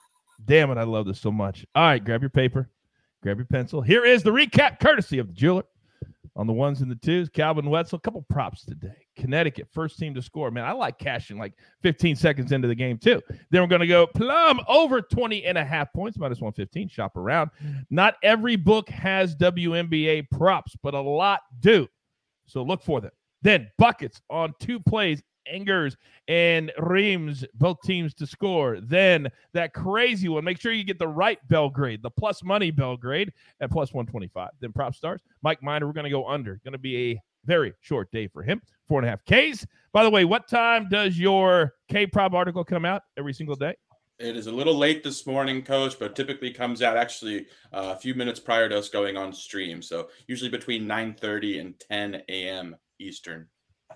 Damn 0.44 0.70
it. 0.70 0.78
I 0.78 0.82
love 0.82 1.06
this 1.06 1.20
so 1.20 1.30
much. 1.30 1.64
All 1.74 1.84
right. 1.84 2.04
Grab 2.04 2.20
your 2.20 2.30
paper, 2.30 2.68
grab 3.22 3.38
your 3.38 3.46
pencil. 3.46 3.80
Here 3.80 4.04
is 4.04 4.22
the 4.22 4.30
recap 4.30 4.80
courtesy 4.80 5.18
of 5.18 5.28
the 5.28 5.34
jeweler 5.34 5.64
on 6.36 6.46
the 6.46 6.52
ones 6.52 6.80
and 6.80 6.90
the 6.90 6.96
twos. 6.96 7.28
Calvin 7.28 7.70
Wetzel, 7.70 7.96
a 7.96 8.00
couple 8.00 8.22
props 8.28 8.64
today. 8.64 9.06
Connecticut, 9.16 9.68
first 9.72 9.98
team 9.98 10.14
to 10.14 10.22
score. 10.22 10.50
Man, 10.50 10.64
I 10.64 10.72
like 10.72 10.98
cashing 10.98 11.38
like 11.38 11.54
15 11.82 12.16
seconds 12.16 12.52
into 12.52 12.68
the 12.68 12.74
game, 12.74 12.98
too. 12.98 13.22
Then 13.50 13.62
we're 13.62 13.68
going 13.68 13.80
to 13.80 13.86
go 13.86 14.06
plum 14.06 14.60
over 14.68 15.00
20 15.00 15.44
and 15.44 15.56
a 15.56 15.64
half 15.64 15.92
points, 15.92 16.18
minus 16.18 16.40
115. 16.40 16.88
Shop 16.88 17.16
around. 17.16 17.50
Not 17.90 18.16
every 18.22 18.56
book 18.56 18.88
has 18.88 19.36
WNBA 19.36 20.30
props, 20.30 20.76
but 20.82 20.94
a 20.94 21.00
lot 21.00 21.40
do. 21.60 21.88
So 22.46 22.62
look 22.62 22.82
for 22.82 23.00
them. 23.00 23.12
Then 23.42 23.70
buckets 23.78 24.20
on 24.30 24.54
two 24.58 24.80
plays 24.80 25.22
Angers 25.50 25.96
and 26.28 26.72
Reims, 26.78 27.44
both 27.54 27.80
teams 27.82 28.14
to 28.14 28.26
score. 28.26 28.80
Then 28.80 29.28
that 29.52 29.74
crazy 29.74 30.28
one. 30.28 30.44
Make 30.44 30.60
sure 30.60 30.72
you 30.72 30.84
get 30.84 30.98
the 30.98 31.08
right 31.08 31.38
Belgrade, 31.48 32.02
the 32.02 32.10
plus 32.10 32.42
money 32.42 32.70
Belgrade 32.70 33.32
at 33.60 33.70
plus 33.70 33.92
125. 33.92 34.50
Then 34.60 34.72
prop 34.72 34.94
stars. 34.94 35.22
Mike 35.42 35.62
Minor, 35.62 35.86
we're 35.86 35.92
going 35.92 36.04
to 36.04 36.10
go 36.10 36.26
under. 36.26 36.60
Going 36.64 36.72
to 36.72 36.78
be 36.78 37.12
a 37.12 37.22
very 37.44 37.72
short 37.80 38.10
day 38.10 38.26
for 38.26 38.42
him. 38.42 38.60
Four 38.88 39.00
and 39.00 39.08
a 39.08 39.10
half 39.10 39.24
Ks. 39.24 39.66
By 39.92 40.02
the 40.02 40.10
way, 40.10 40.24
what 40.24 40.48
time 40.48 40.88
does 40.88 41.18
your 41.18 41.74
K 41.88 42.06
prop 42.06 42.32
article 42.32 42.64
come 42.64 42.84
out 42.84 43.02
every 43.16 43.32
single 43.32 43.56
day? 43.56 43.74
It 44.18 44.36
is 44.36 44.46
a 44.46 44.52
little 44.52 44.76
late 44.76 45.02
this 45.02 45.26
morning, 45.26 45.62
Coach, 45.62 45.98
but 45.98 46.14
typically 46.14 46.52
comes 46.52 46.82
out 46.82 46.96
actually 46.96 47.46
uh, 47.72 47.94
a 47.94 47.96
few 47.96 48.14
minutes 48.14 48.38
prior 48.38 48.68
to 48.68 48.78
us 48.78 48.88
going 48.88 49.16
on 49.16 49.32
stream. 49.32 49.82
So 49.82 50.08
usually 50.28 50.50
between 50.50 50.86
9:30 50.86 51.60
and 51.60 51.80
10 51.80 52.22
a.m. 52.28 52.76
Eastern. 53.00 53.48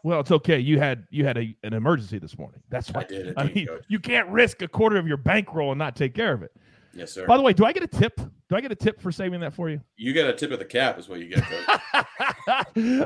Well, 0.04 0.20
it's 0.20 0.30
okay. 0.30 0.58
You 0.58 0.78
had 0.78 1.06
you 1.10 1.24
had 1.24 1.38
a, 1.38 1.54
an 1.62 1.74
emergency 1.74 2.18
this 2.18 2.38
morning. 2.38 2.60
That's 2.68 2.90
why. 2.90 3.02
I 3.02 3.04
did. 3.04 3.34
I 3.36 3.44
mean, 3.44 3.66
coach. 3.66 3.84
you 3.88 3.98
can't 3.98 4.28
risk 4.28 4.62
a 4.62 4.68
quarter 4.68 4.96
of 4.96 5.06
your 5.06 5.16
bankroll 5.16 5.72
and 5.72 5.78
not 5.78 5.96
take 5.96 6.14
care 6.14 6.32
of 6.32 6.42
it. 6.42 6.52
Yes, 6.94 7.12
sir. 7.12 7.26
By 7.26 7.36
the 7.36 7.42
way, 7.42 7.52
do 7.52 7.64
I 7.64 7.72
get 7.72 7.82
a 7.82 7.86
tip? 7.86 8.16
Do 8.16 8.56
I 8.56 8.60
get 8.60 8.72
a 8.72 8.76
tip 8.76 9.00
for 9.00 9.12
saving 9.12 9.40
that 9.40 9.54
for 9.54 9.68
you? 9.68 9.80
You 9.96 10.12
get 10.12 10.28
a 10.28 10.32
tip 10.32 10.50
of 10.50 10.58
the 10.58 10.64
cap, 10.64 10.98
is 10.98 11.08
what 11.08 11.20
you 11.20 11.28
get. 11.28 11.44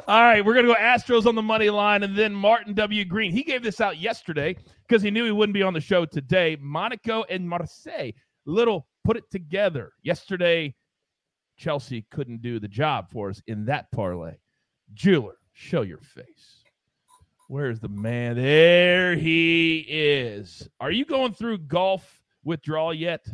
All 0.08 0.22
right, 0.22 0.44
we're 0.44 0.54
gonna 0.54 0.68
go 0.68 0.74
Astros 0.74 1.26
on 1.26 1.34
the 1.34 1.42
money 1.42 1.68
line, 1.68 2.02
and 2.02 2.16
then 2.16 2.32
Martin 2.32 2.74
W. 2.74 3.04
Green. 3.04 3.32
He 3.32 3.42
gave 3.42 3.62
this 3.62 3.80
out 3.80 3.98
yesterday 3.98 4.56
because 4.86 5.02
he 5.02 5.10
knew 5.10 5.24
he 5.24 5.32
wouldn't 5.32 5.54
be 5.54 5.62
on 5.62 5.74
the 5.74 5.80
show 5.80 6.04
today. 6.04 6.56
Monaco 6.60 7.24
and 7.28 7.48
Marseille, 7.48 8.12
little 8.46 8.86
put 9.04 9.16
it 9.16 9.24
together 9.30 9.92
yesterday. 10.02 10.74
Chelsea 11.58 12.06
couldn't 12.10 12.42
do 12.42 12.58
the 12.58 12.68
job 12.68 13.10
for 13.10 13.28
us 13.28 13.42
in 13.46 13.66
that 13.66 13.90
parlay. 13.92 14.34
Jeweler, 14.94 15.36
show 15.52 15.82
your 15.82 16.00
face. 16.00 16.61
Where's 17.52 17.80
the 17.80 17.88
man? 17.90 18.36
There 18.36 19.14
he 19.14 19.84
is. 19.86 20.70
Are 20.80 20.90
you 20.90 21.04
going 21.04 21.34
through 21.34 21.58
golf 21.58 22.22
withdrawal 22.44 22.94
yet? 22.94 23.26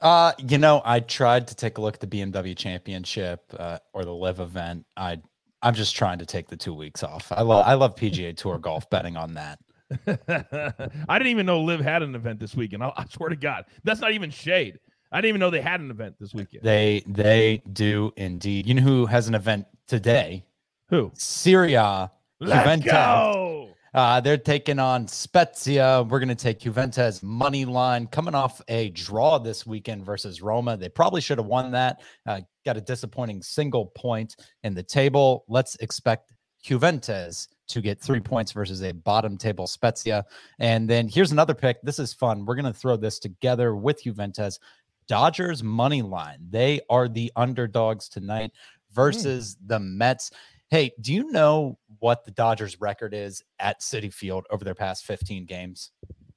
Uh, 0.00 0.32
you 0.38 0.56
know, 0.56 0.80
I 0.82 1.00
tried 1.00 1.46
to 1.48 1.54
take 1.54 1.76
a 1.76 1.82
look 1.82 1.96
at 1.96 2.00
the 2.00 2.06
BMW 2.06 2.56
Championship 2.56 3.44
uh, 3.58 3.80
or 3.92 4.06
the 4.06 4.14
LIV 4.14 4.40
event. 4.40 4.86
I 4.96 5.20
I'm 5.60 5.74
just 5.74 5.94
trying 5.94 6.20
to 6.20 6.24
take 6.24 6.48
the 6.48 6.56
two 6.56 6.72
weeks 6.72 7.02
off. 7.02 7.30
I 7.30 7.42
love 7.42 7.66
I 7.66 7.74
love 7.74 7.96
PGA 7.96 8.34
Tour 8.34 8.56
golf 8.56 8.88
betting 8.88 9.18
on 9.18 9.34
that. 9.34 9.58
I 11.06 11.18
didn't 11.18 11.30
even 11.30 11.44
know 11.44 11.60
LIV 11.60 11.80
had 11.80 12.02
an 12.02 12.14
event 12.14 12.40
this 12.40 12.54
weekend. 12.54 12.82
I, 12.82 12.94
I 12.96 13.04
swear 13.10 13.28
to 13.28 13.36
God, 13.36 13.66
that's 13.84 14.00
not 14.00 14.12
even 14.12 14.30
shade. 14.30 14.78
I 15.12 15.20
didn't 15.20 15.28
even 15.28 15.40
know 15.40 15.50
they 15.50 15.60
had 15.60 15.80
an 15.80 15.90
event 15.90 16.14
this 16.18 16.32
weekend. 16.32 16.62
They 16.62 17.02
they 17.06 17.60
do 17.74 18.10
indeed. 18.16 18.66
You 18.66 18.72
know 18.72 18.82
who 18.82 19.04
has 19.04 19.28
an 19.28 19.34
event 19.34 19.66
today? 19.86 20.46
Who? 20.88 21.12
Serie 21.14 21.74
A. 21.74 22.10
Let's 22.40 22.62
Juventus. 22.62 22.92
go. 22.92 23.70
Uh, 23.94 24.20
they're 24.20 24.36
taking 24.36 24.78
on 24.78 25.08
Spezia. 25.08 26.02
We're 26.02 26.20
going 26.20 26.28
to 26.28 26.34
take 26.34 26.60
Juventus 26.60 27.22
money 27.22 27.64
line 27.64 28.06
coming 28.06 28.34
off 28.34 28.60
a 28.68 28.90
draw 28.90 29.38
this 29.38 29.66
weekend 29.66 30.04
versus 30.04 30.42
Roma. 30.42 30.76
They 30.76 30.88
probably 30.88 31.20
should 31.20 31.38
have 31.38 31.46
won 31.46 31.72
that. 31.72 32.00
Uh, 32.26 32.42
got 32.64 32.76
a 32.76 32.80
disappointing 32.80 33.42
single 33.42 33.86
point 33.86 34.36
in 34.62 34.74
the 34.74 34.82
table. 34.82 35.44
Let's 35.48 35.74
expect 35.76 36.32
Juventus 36.62 37.48
to 37.68 37.80
get 37.80 38.00
three 38.00 38.20
points 38.20 38.52
versus 38.52 38.82
a 38.82 38.92
bottom 38.92 39.36
table 39.36 39.66
Spezia. 39.66 40.24
And 40.58 40.88
then 40.88 41.08
here's 41.08 41.32
another 41.32 41.54
pick. 41.54 41.80
This 41.82 41.98
is 41.98 42.12
fun. 42.12 42.44
We're 42.44 42.56
going 42.56 42.72
to 42.72 42.78
throw 42.78 42.96
this 42.96 43.18
together 43.18 43.74
with 43.74 44.04
Juventus. 44.04 44.58
Dodgers 45.06 45.62
money 45.62 46.02
line. 46.02 46.38
They 46.50 46.80
are 46.90 47.08
the 47.08 47.32
underdogs 47.36 48.08
tonight 48.08 48.52
versus 48.92 49.56
the 49.66 49.78
Mets. 49.80 50.30
Hey, 50.70 50.92
do 51.00 51.14
you 51.14 51.30
know 51.30 51.78
what 51.98 52.24
the 52.24 52.30
Dodgers 52.30 52.80
record 52.80 53.14
is 53.14 53.42
at 53.58 53.80
Citi 53.80 54.12
Field 54.12 54.46
over 54.50 54.64
their 54.64 54.74
past 54.74 55.04
15 55.04 55.46
games? 55.46 55.90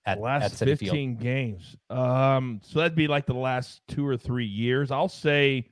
At, 0.05 0.19
last 0.19 0.43
at 0.43 0.51
City 0.53 0.75
15 0.75 1.17
games. 1.17 1.75
Um, 1.89 2.59
so 2.63 2.79
that'd 2.79 2.95
be 2.95 3.07
like 3.07 3.25
the 3.27 3.35
last 3.35 3.81
two 3.87 4.07
or 4.07 4.17
three 4.17 4.45
years. 4.45 4.89
I'll 4.89 5.09
say 5.09 5.67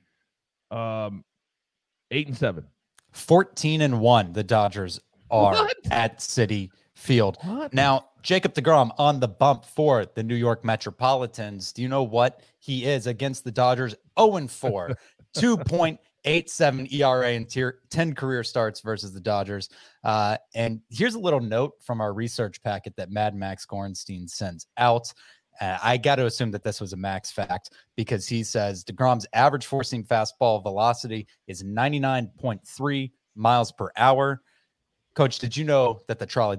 um 0.70 1.24
eight 2.12 2.28
and 2.28 2.36
seven. 2.36 2.64
14 3.12 3.80
and 3.80 4.00
1 4.00 4.32
the 4.32 4.44
Dodgers 4.44 5.00
are 5.30 5.52
What? 5.52 5.76
at 5.90 6.18
Citi 6.18 6.70
Field. 6.94 7.38
What? 7.42 7.74
Now, 7.74 8.06
Jacob 8.22 8.54
DeGrom 8.54 8.90
on 8.98 9.18
the 9.18 9.26
bump 9.26 9.64
for 9.64 10.04
the 10.14 10.22
New 10.22 10.34
York 10.36 10.64
Metropolitans. 10.64 11.72
Do 11.72 11.82
you 11.82 11.88
know 11.88 12.02
what 12.02 12.40
he 12.58 12.84
is 12.84 13.06
against 13.06 13.42
the 13.44 13.50
Dodgers? 13.50 13.96
0 14.18 14.36
and 14.36 14.50
4, 14.50 14.96
2.87 16.24 16.92
ERA 16.92 17.28
and 17.30 17.48
tier, 17.48 17.78
10 17.90 18.14
career 18.14 18.44
starts 18.44 18.80
versus 18.80 19.12
the 19.12 19.20
Dodgers. 19.20 19.68
Uh, 20.04 20.36
and 20.54 20.80
here's 20.90 21.14
a 21.14 21.18
little 21.18 21.40
note 21.40 21.74
from 21.80 22.00
our 22.00 22.12
research 22.12 22.62
packet 22.62 22.94
that 22.96 23.10
Mad 23.10 23.34
Max 23.34 23.66
Gorenstein 23.66 24.28
sends 24.28 24.66
out. 24.76 25.12
Uh, 25.60 25.78
I 25.82 25.96
got 25.96 26.16
to 26.16 26.26
assume 26.26 26.50
that 26.52 26.64
this 26.64 26.80
was 26.80 26.92
a 26.92 26.96
max 26.96 27.30
fact 27.30 27.70
because 27.96 28.26
he 28.26 28.42
says 28.42 28.84
DeGrom's 28.84 29.26
average 29.34 29.66
seam 29.66 30.04
fastball 30.04 30.62
velocity 30.62 31.26
is 31.46 31.62
99.3 31.62 33.10
miles 33.34 33.72
per 33.72 33.90
hour. 33.96 34.40
Coach, 35.14 35.38
did 35.38 35.56
you 35.56 35.64
know 35.64 36.00
that 36.08 36.18
the 36.18 36.26
Trolley 36.26 36.56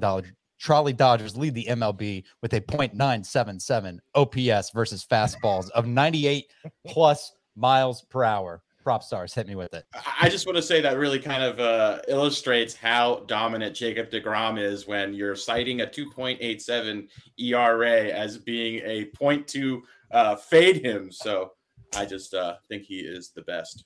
Trolley 0.60 0.93
Dodgers 0.93 1.36
lead 1.36 1.56
the 1.56 1.65
MLB 1.65 2.24
with 2.43 2.54
a 2.54 2.62
.977 2.62 3.97
OPS 4.13 4.69
versus 4.69 5.04
fastballs 5.04 5.71
of 5.71 5.88
98 5.88 6.45
plus 6.86 7.34
miles 7.56 8.04
per 8.04 8.24
hour? 8.24 8.62
Prop 8.84 9.04
stars, 9.04 9.34
hit 9.34 9.48
me 9.48 9.56
with 9.56 9.74
it. 9.74 9.86
I 10.20 10.30
just 10.30 10.46
want 10.46 10.56
to 10.56 10.62
say 10.62 10.82
that 10.82 10.98
really 10.98 11.20
kind 11.20 11.44
of 11.44 11.60
uh, 11.60 12.00
illustrates 12.08 12.74
how 12.76 13.24
dominant 13.28 13.76
Jacob 13.76 14.10
DeGrom 14.10 14.60
is 14.60 14.88
when 14.88 15.13
you're 15.13 15.36
citing 15.36 15.82
a 15.82 15.86
2.87 15.86 17.08
ERA 17.39 18.04
as 18.06 18.38
being 18.38 18.82
a 18.84 19.06
point 19.06 19.48
to 19.50 19.84
uh, 20.12 20.36
fade 20.36 20.84
him. 20.84 21.12
So 21.12 21.52
I 21.96 22.06
just 22.06 22.34
uh, 22.34 22.56
think 22.67 22.84
he 22.84 23.00
is 23.00 23.32
the 23.36 23.44
best. 23.44 23.84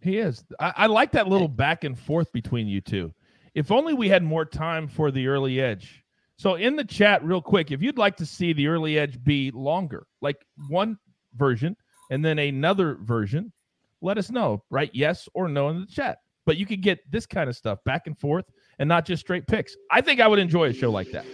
He 0.00 0.18
is. 0.18 0.44
I, 0.60 0.72
I 0.76 0.86
like 0.86 1.12
that 1.12 1.28
little 1.28 1.48
back 1.48 1.84
and 1.84 1.98
forth 1.98 2.32
between 2.32 2.68
you 2.68 2.80
two. 2.80 3.12
If 3.54 3.72
only 3.72 3.94
we 3.94 4.08
had 4.08 4.22
more 4.22 4.44
time 4.44 4.86
for 4.86 5.10
the 5.10 5.26
early 5.26 5.60
edge. 5.60 6.04
So 6.38 6.54
in 6.54 6.76
the 6.76 6.84
chat, 6.84 7.24
real 7.24 7.40
quick, 7.40 7.70
if 7.70 7.82
you'd 7.82 7.98
like 7.98 8.16
to 8.18 8.26
see 8.26 8.52
the 8.52 8.66
early 8.68 8.98
edge 8.98 9.22
be 9.24 9.50
longer, 9.50 10.06
like 10.20 10.36
one 10.68 10.98
version 11.34 11.76
and 12.10 12.24
then 12.24 12.38
another 12.38 12.98
version, 13.00 13.52
let 14.00 14.18
us 14.18 14.30
know, 14.30 14.62
right? 14.70 14.90
Yes 14.92 15.28
or 15.34 15.48
no 15.48 15.68
in 15.68 15.80
the 15.80 15.86
chat. 15.86 16.18
But 16.44 16.56
you 16.56 16.66
could 16.66 16.80
get 16.80 17.00
this 17.10 17.26
kind 17.26 17.50
of 17.50 17.56
stuff 17.56 17.82
back 17.84 18.06
and 18.06 18.18
forth 18.18 18.44
and 18.78 18.88
not 18.88 19.04
just 19.04 19.20
straight 19.20 19.46
picks. 19.46 19.76
I 19.90 20.00
think 20.00 20.20
I 20.20 20.28
would 20.28 20.38
enjoy 20.38 20.68
a 20.68 20.72
show 20.72 20.90
like 20.90 21.10
that. 21.10 21.26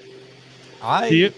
I 0.82 1.08
Do 1.08 1.16
you? 1.16 1.32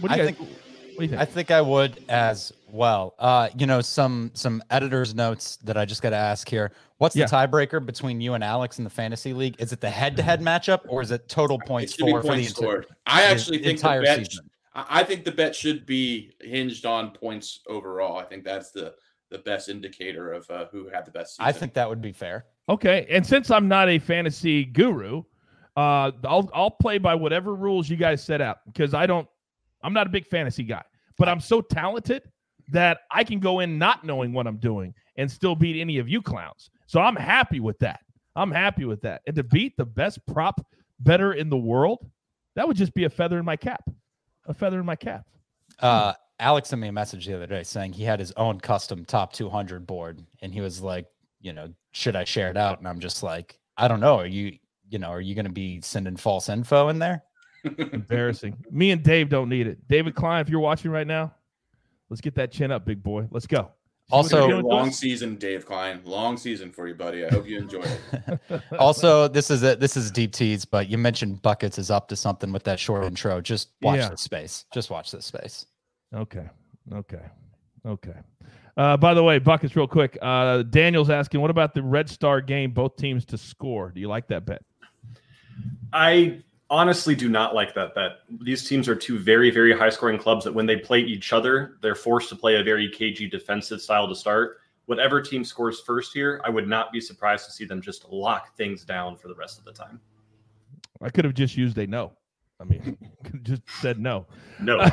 What 0.00 0.12
do 0.12 0.16
you 0.16 0.22
I 0.22 0.26
guys, 0.26 0.36
think 0.36 0.38
what 0.38 0.98
do 0.98 1.02
you 1.02 1.08
think? 1.08 1.20
I 1.20 1.24
think 1.24 1.50
I 1.50 1.60
would 1.60 2.02
as 2.08 2.52
well. 2.70 3.14
Uh, 3.18 3.48
you 3.58 3.66
know, 3.66 3.80
some 3.80 4.30
some 4.34 4.62
editor's 4.70 5.14
notes 5.14 5.56
that 5.64 5.76
I 5.76 5.84
just 5.84 6.02
got 6.02 6.10
to 6.10 6.16
ask 6.16 6.48
here. 6.48 6.72
What's 6.98 7.14
the 7.14 7.24
tiebreaker 7.24 7.84
between 7.84 8.20
you 8.22 8.34
and 8.34 8.42
Alex 8.42 8.78
in 8.78 8.84
the 8.84 8.90
fantasy 8.90 9.34
league? 9.34 9.56
Is 9.58 9.72
it 9.72 9.82
the 9.82 9.90
head-to-head 9.90 10.40
matchup 10.40 10.80
or 10.88 11.02
is 11.02 11.10
it 11.10 11.28
total 11.28 11.58
points 11.58 11.94
should 11.94 12.06
be 12.06 12.12
for, 12.12 12.22
for 12.22 12.22
the 12.22 12.28
points 12.28 12.52
enti- 12.52 12.56
scored. 12.56 12.86
I 13.04 13.24
actually 13.24 13.58
think 13.58 13.64
the 13.64 13.70
entire 13.88 14.02
bet. 14.02 14.26
season? 14.26 14.50
I 14.74 15.00
I 15.00 15.04
think 15.04 15.24
the 15.24 15.32
bet 15.32 15.54
should 15.54 15.84
be 15.84 16.32
hinged 16.40 16.86
on 16.86 17.10
points 17.10 17.60
overall. 17.66 18.16
I 18.18 18.24
think 18.24 18.44
that's 18.44 18.70
the 18.70 18.94
the 19.30 19.38
best 19.38 19.68
indicator 19.68 20.32
of 20.32 20.48
uh, 20.50 20.66
who 20.70 20.88
had 20.88 21.04
the 21.04 21.10
best 21.10 21.36
season. 21.36 21.48
I 21.48 21.52
think 21.52 21.74
that 21.74 21.88
would 21.88 22.00
be 22.00 22.12
fair. 22.12 22.46
Okay, 22.68 23.06
and 23.10 23.26
since 23.26 23.50
I'm 23.50 23.68
not 23.68 23.88
a 23.88 23.98
fantasy 23.98 24.64
guru, 24.64 25.22
uh, 25.76 26.12
I'll 26.24 26.50
I'll 26.54 26.70
play 26.70 26.98
by 26.98 27.14
whatever 27.14 27.54
rules 27.54 27.88
you 27.88 27.96
guys 27.96 28.22
set 28.22 28.40
out 28.40 28.58
because 28.66 28.94
I 28.94 29.06
don't. 29.06 29.28
I'm 29.82 29.92
not 29.92 30.06
a 30.06 30.10
big 30.10 30.26
fantasy 30.26 30.64
guy, 30.64 30.82
but 31.18 31.28
I'm 31.28 31.40
so 31.40 31.60
talented 31.60 32.22
that 32.72 33.00
I 33.10 33.24
can 33.24 33.38
go 33.38 33.60
in 33.60 33.78
not 33.78 34.04
knowing 34.04 34.32
what 34.32 34.46
I'm 34.46 34.56
doing 34.56 34.94
and 35.16 35.30
still 35.30 35.54
beat 35.54 35.80
any 35.80 35.98
of 35.98 36.08
you 36.08 36.20
clowns. 36.20 36.70
So 36.86 37.00
I'm 37.00 37.16
happy 37.16 37.60
with 37.60 37.78
that. 37.80 38.00
I'm 38.34 38.50
happy 38.50 38.84
with 38.84 39.00
that. 39.02 39.22
And 39.26 39.36
to 39.36 39.42
beat 39.42 39.76
the 39.76 39.84
best 39.84 40.18
prop 40.26 40.64
better 41.00 41.34
in 41.34 41.48
the 41.48 41.56
world, 41.56 42.10
that 42.54 42.66
would 42.66 42.76
just 42.76 42.94
be 42.94 43.04
a 43.04 43.10
feather 43.10 43.38
in 43.38 43.44
my 43.44 43.56
cap. 43.56 43.88
A 44.46 44.54
feather 44.54 44.80
in 44.80 44.86
my 44.86 44.96
cap. 44.96 45.26
Uh, 45.80 46.14
Alex 46.38 46.68
sent 46.68 46.82
me 46.82 46.88
a 46.88 46.92
message 46.92 47.26
the 47.26 47.34
other 47.34 47.46
day 47.46 47.62
saying 47.62 47.92
he 47.92 48.04
had 48.04 48.20
his 48.20 48.32
own 48.32 48.60
custom 48.60 49.04
top 49.04 49.32
200 49.32 49.86
board, 49.86 50.22
and 50.42 50.52
he 50.52 50.60
was 50.60 50.80
like, 50.82 51.06
you 51.40 51.52
know, 51.52 51.68
should 51.92 52.16
I 52.16 52.24
share 52.24 52.50
it 52.50 52.56
out? 52.56 52.78
And 52.78 52.86
I'm 52.88 53.00
just 53.00 53.22
like, 53.22 53.58
I 53.76 53.88
don't 53.88 54.00
know. 54.00 54.18
Are 54.18 54.26
you, 54.26 54.58
you 54.90 54.98
know, 54.98 55.08
are 55.08 55.20
you 55.20 55.34
going 55.34 55.46
to 55.46 55.52
be 55.52 55.80
sending 55.80 56.16
false 56.16 56.48
info 56.48 56.88
in 56.88 56.98
there? 56.98 57.22
Embarrassing. 57.78 58.56
Me 58.70 58.90
and 58.90 59.02
Dave 59.02 59.28
don't 59.28 59.48
need 59.48 59.66
it. 59.66 59.86
David 59.88 60.14
Klein, 60.14 60.40
if 60.40 60.48
you're 60.48 60.60
watching 60.60 60.90
right 60.90 61.06
now, 61.06 61.32
let's 62.10 62.20
get 62.20 62.34
that 62.36 62.52
chin 62.52 62.70
up, 62.70 62.84
big 62.84 63.02
boy. 63.02 63.26
Let's 63.30 63.46
go. 63.46 63.70
Also- 64.10 64.36
you're 64.38 64.46
Good 64.46 64.52
doing 64.52 64.62
to 64.62 64.68
long 64.68 64.88
us? 64.88 64.98
season, 64.98 65.34
Dave 65.36 65.66
Klein. 65.66 66.00
Long 66.04 66.36
season 66.36 66.70
for 66.70 66.86
you, 66.86 66.94
buddy. 66.94 67.24
I 67.24 67.28
hope 67.28 67.46
you 67.48 67.58
enjoy 67.58 67.82
it. 67.82 68.40
also, 68.78 69.26
this 69.26 69.50
is 69.50 69.64
a 69.64 69.74
this 69.74 69.96
is 69.96 70.10
a 70.10 70.12
deep 70.12 70.32
tease, 70.32 70.64
but 70.64 70.88
you 70.88 70.96
mentioned 70.96 71.42
buckets 71.42 71.76
is 71.78 71.90
up 71.90 72.06
to 72.08 72.16
something 72.16 72.52
with 72.52 72.62
that 72.64 72.78
short 72.78 73.04
intro. 73.04 73.40
Just 73.40 73.70
watch 73.82 73.98
Yeah. 73.98 74.10
this 74.10 74.20
space. 74.20 74.64
Just 74.72 74.90
watch 74.90 75.10
this 75.10 75.24
space. 75.26 75.66
Okay. 76.16 76.48
Okay. 76.92 77.22
Okay. 77.84 78.14
Uh, 78.76 78.96
by 78.96 79.14
the 79.14 79.22
way, 79.22 79.38
buckets, 79.38 79.76
real 79.76 79.86
quick. 79.86 80.18
Uh, 80.20 80.62
Daniel's 80.62 81.10
asking, 81.10 81.40
what 81.40 81.50
about 81.50 81.74
the 81.74 81.82
Red 81.82 82.08
Star 82.08 82.40
game? 82.40 82.72
Both 82.72 82.96
teams 82.96 83.24
to 83.26 83.38
score. 83.38 83.90
Do 83.90 84.00
you 84.00 84.08
like 84.08 84.26
that 84.28 84.44
bet? 84.44 84.62
I 85.92 86.42
honestly 86.68 87.14
do 87.14 87.28
not 87.28 87.54
like 87.54 87.74
that 87.74 87.94
bet. 87.94 88.18
These 88.42 88.68
teams 88.68 88.88
are 88.88 88.96
two 88.96 89.18
very, 89.18 89.50
very 89.50 89.76
high 89.76 89.88
scoring 89.88 90.18
clubs 90.18 90.44
that 90.44 90.52
when 90.52 90.66
they 90.66 90.76
play 90.76 91.00
each 91.00 91.32
other, 91.32 91.78
they're 91.80 91.94
forced 91.94 92.28
to 92.30 92.36
play 92.36 92.56
a 92.56 92.62
very 92.62 92.90
cagey 92.90 93.28
defensive 93.28 93.80
style 93.80 94.08
to 94.08 94.14
start. 94.14 94.58
Whatever 94.86 95.20
team 95.20 95.44
scores 95.44 95.80
first 95.80 96.12
here, 96.12 96.40
I 96.44 96.50
would 96.50 96.68
not 96.68 96.92
be 96.92 97.00
surprised 97.00 97.46
to 97.46 97.52
see 97.52 97.64
them 97.64 97.80
just 97.80 98.08
lock 98.08 98.56
things 98.56 98.84
down 98.84 99.16
for 99.16 99.28
the 99.28 99.34
rest 99.34 99.58
of 99.58 99.64
the 99.64 99.72
time. 99.72 100.00
I 101.00 101.08
could 101.10 101.24
have 101.24 101.34
just 101.34 101.56
used 101.56 101.78
a 101.78 101.86
no. 101.86 102.12
I 102.60 102.64
mean, 102.64 102.96
just 103.42 103.62
said 103.80 103.98
no. 103.98 104.26
No. 104.60 104.78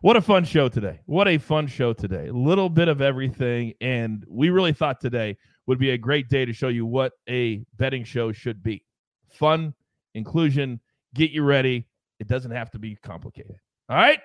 what 0.00 0.16
a 0.16 0.20
fun 0.20 0.44
show 0.44 0.68
today. 0.68 1.00
What 1.06 1.28
a 1.28 1.38
fun 1.38 1.66
show 1.66 1.92
today. 1.92 2.28
A 2.28 2.32
little 2.32 2.68
bit 2.68 2.88
of 2.88 3.00
everything. 3.00 3.74
And 3.80 4.24
we 4.28 4.50
really 4.50 4.72
thought 4.72 5.00
today 5.00 5.36
would 5.66 5.78
be 5.78 5.90
a 5.90 5.98
great 5.98 6.28
day 6.28 6.44
to 6.44 6.52
show 6.52 6.68
you 6.68 6.86
what 6.86 7.12
a 7.28 7.64
betting 7.76 8.04
show 8.04 8.32
should 8.32 8.62
be 8.62 8.84
fun, 9.30 9.74
inclusion, 10.14 10.80
get 11.14 11.30
you 11.30 11.42
ready. 11.42 11.86
It 12.20 12.28
doesn't 12.28 12.50
have 12.50 12.70
to 12.72 12.78
be 12.78 12.96
complicated. 12.96 13.56
All 13.88 13.96
right. 13.96 14.20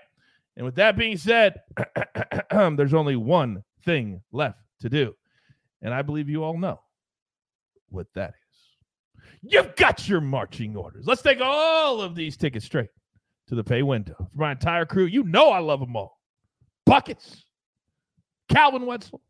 And 0.56 0.66
with 0.66 0.76
that 0.76 0.98
being 0.98 1.18
said, 1.18 1.62
there's 2.52 2.94
only 2.94 3.16
one 3.16 3.64
thing 3.86 4.22
left 4.32 4.60
to 4.82 4.90
do. 4.90 5.16
And 5.82 5.94
I 5.94 6.02
believe 6.02 6.30
you 6.30 6.44
all 6.44 6.58
know 6.58 6.80
what 7.90 8.08
that 8.16 8.30
is. 8.30 8.43
You've 9.44 9.76
got 9.76 10.08
your 10.08 10.22
marching 10.22 10.76
orders. 10.76 11.06
Let's 11.06 11.22
take 11.22 11.42
all 11.42 12.02
of 12.02 12.16
these 12.16 12.38
tickets 12.38 12.66
straight 12.66 12.90
to 13.48 13.56
the 13.56 13.64
pay 13.64 13.84
window. 13.84 14.16
For 14.18 14.42
my 14.42 14.54
entire 14.54 14.86
crew, 14.86 15.06
you 15.06 15.24
know 15.24 15.50
I 15.50 15.60
love 15.60 15.82
them 15.82 15.98
all. 15.98 16.18
Buckets, 16.86 17.44
Calvin 18.48 18.86
Wetzel, 18.86 19.22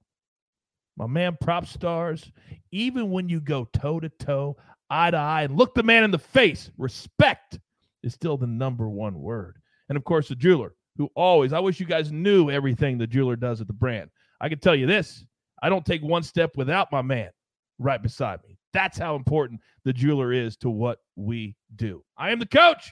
my 0.98 1.08
man 1.08 1.38
PropStarz. 1.44 2.32
Even 2.72 3.10
when 3.10 3.28
you 3.28 3.42
go 3.42 3.68
toe 3.74 4.00
to 4.00 4.10
toe, 4.10 4.56
eye 4.90 5.10
to 5.10 5.18
eye 5.18 5.44
and 5.44 5.58
look 5.58 5.74
the 5.74 5.84
man 5.84 6.04
in 6.04 6.12
the 6.12 6.20
face. 6.20 6.70
Respect 6.78 7.60
is 8.04 8.14
still 8.14 8.38
the 8.38 8.48
number 8.48 8.88
one 8.88 9.20
word. 9.20 9.58
And 9.90 9.98
of 9.98 10.04
course, 10.04 10.28
the 10.28 10.36
jeweler, 10.36 10.76
who 10.98 11.10
always, 11.16 11.54
I 11.54 11.60
wish 11.60 11.80
you 11.80 11.88
guys 11.88 12.12
knew 12.12 12.52
everything 12.52 12.98
the 12.98 13.08
jeweler 13.08 13.36
does 13.36 13.62
at 13.62 13.68
the 13.68 13.74
brand. 13.74 14.12
I 14.40 14.50
can 14.50 14.60
tell 14.60 14.76
you 14.76 14.86
this 14.86 15.26
I 15.62 15.70
don't 15.70 15.86
take 15.86 16.04
one 16.04 16.24
step 16.24 16.52
without 16.56 16.92
my 16.92 17.02
man 17.02 17.32
right 17.80 18.02
beside 18.02 18.40
me. 18.48 18.58
That's 18.74 18.98
how 18.98 19.16
important 19.16 19.62
the 19.84 19.94
jeweler 19.94 20.34
is 20.34 20.58
to 20.58 20.70
what 20.70 21.00
we 21.16 21.56
do. 21.76 22.04
I 22.18 22.32
am 22.32 22.40
the 22.40 22.46
coach. 22.46 22.92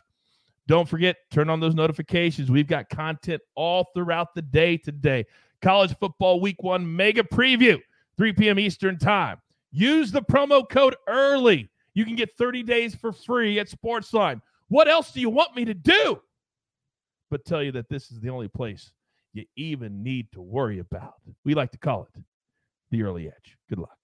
Don't 0.68 0.88
forget, 0.88 1.18
turn 1.32 1.50
on 1.50 1.60
those 1.60 1.76
notifications. 1.76 2.50
We've 2.52 2.68
got 2.68 2.90
content 2.90 3.42
all 3.56 3.88
throughout 3.94 4.36
the 4.36 4.44
day 4.44 4.78
today. 4.78 5.26
College 5.62 5.96
football 6.00 6.40
week 6.40 6.62
one 6.64 6.96
mega 6.96 7.24
preview, 7.24 7.80
3 8.18 8.34
p.m. 8.34 8.60
Eastern 8.60 8.98
time. 8.98 9.38
Use 9.72 10.12
the 10.12 10.22
promo 10.22 10.68
code 10.68 10.96
early. 11.08 11.70
You 11.94 12.06
can 12.06 12.16
get 12.16 12.38
30 12.38 12.64
days 12.64 12.96
for 12.96 13.12
free 13.12 13.60
at 13.60 13.70
Sportsline. 13.70 14.42
What 14.70 14.88
else 14.88 15.12
do 15.12 15.20
you 15.20 15.30
want 15.30 15.56
me 15.56 15.66
to 15.66 15.74
do? 15.74 16.22
But 17.30 17.44
tell 17.46 17.64
you 17.64 17.72
that 17.74 17.90
this 17.90 18.12
is 18.12 18.20
the 18.20 18.30
only 18.30 18.48
place 18.48 18.92
you 19.34 19.46
even 19.56 20.04
need 20.04 20.32
to 20.34 20.42
worry 20.42 20.80
about. 20.80 21.16
We 21.44 21.54
like 21.54 21.72
to 21.72 21.78
call 21.78 22.04
it 22.04 22.22
the 22.92 23.04
early 23.04 23.28
edge. 23.28 23.58
Good 23.70 23.80
luck. 23.80 24.01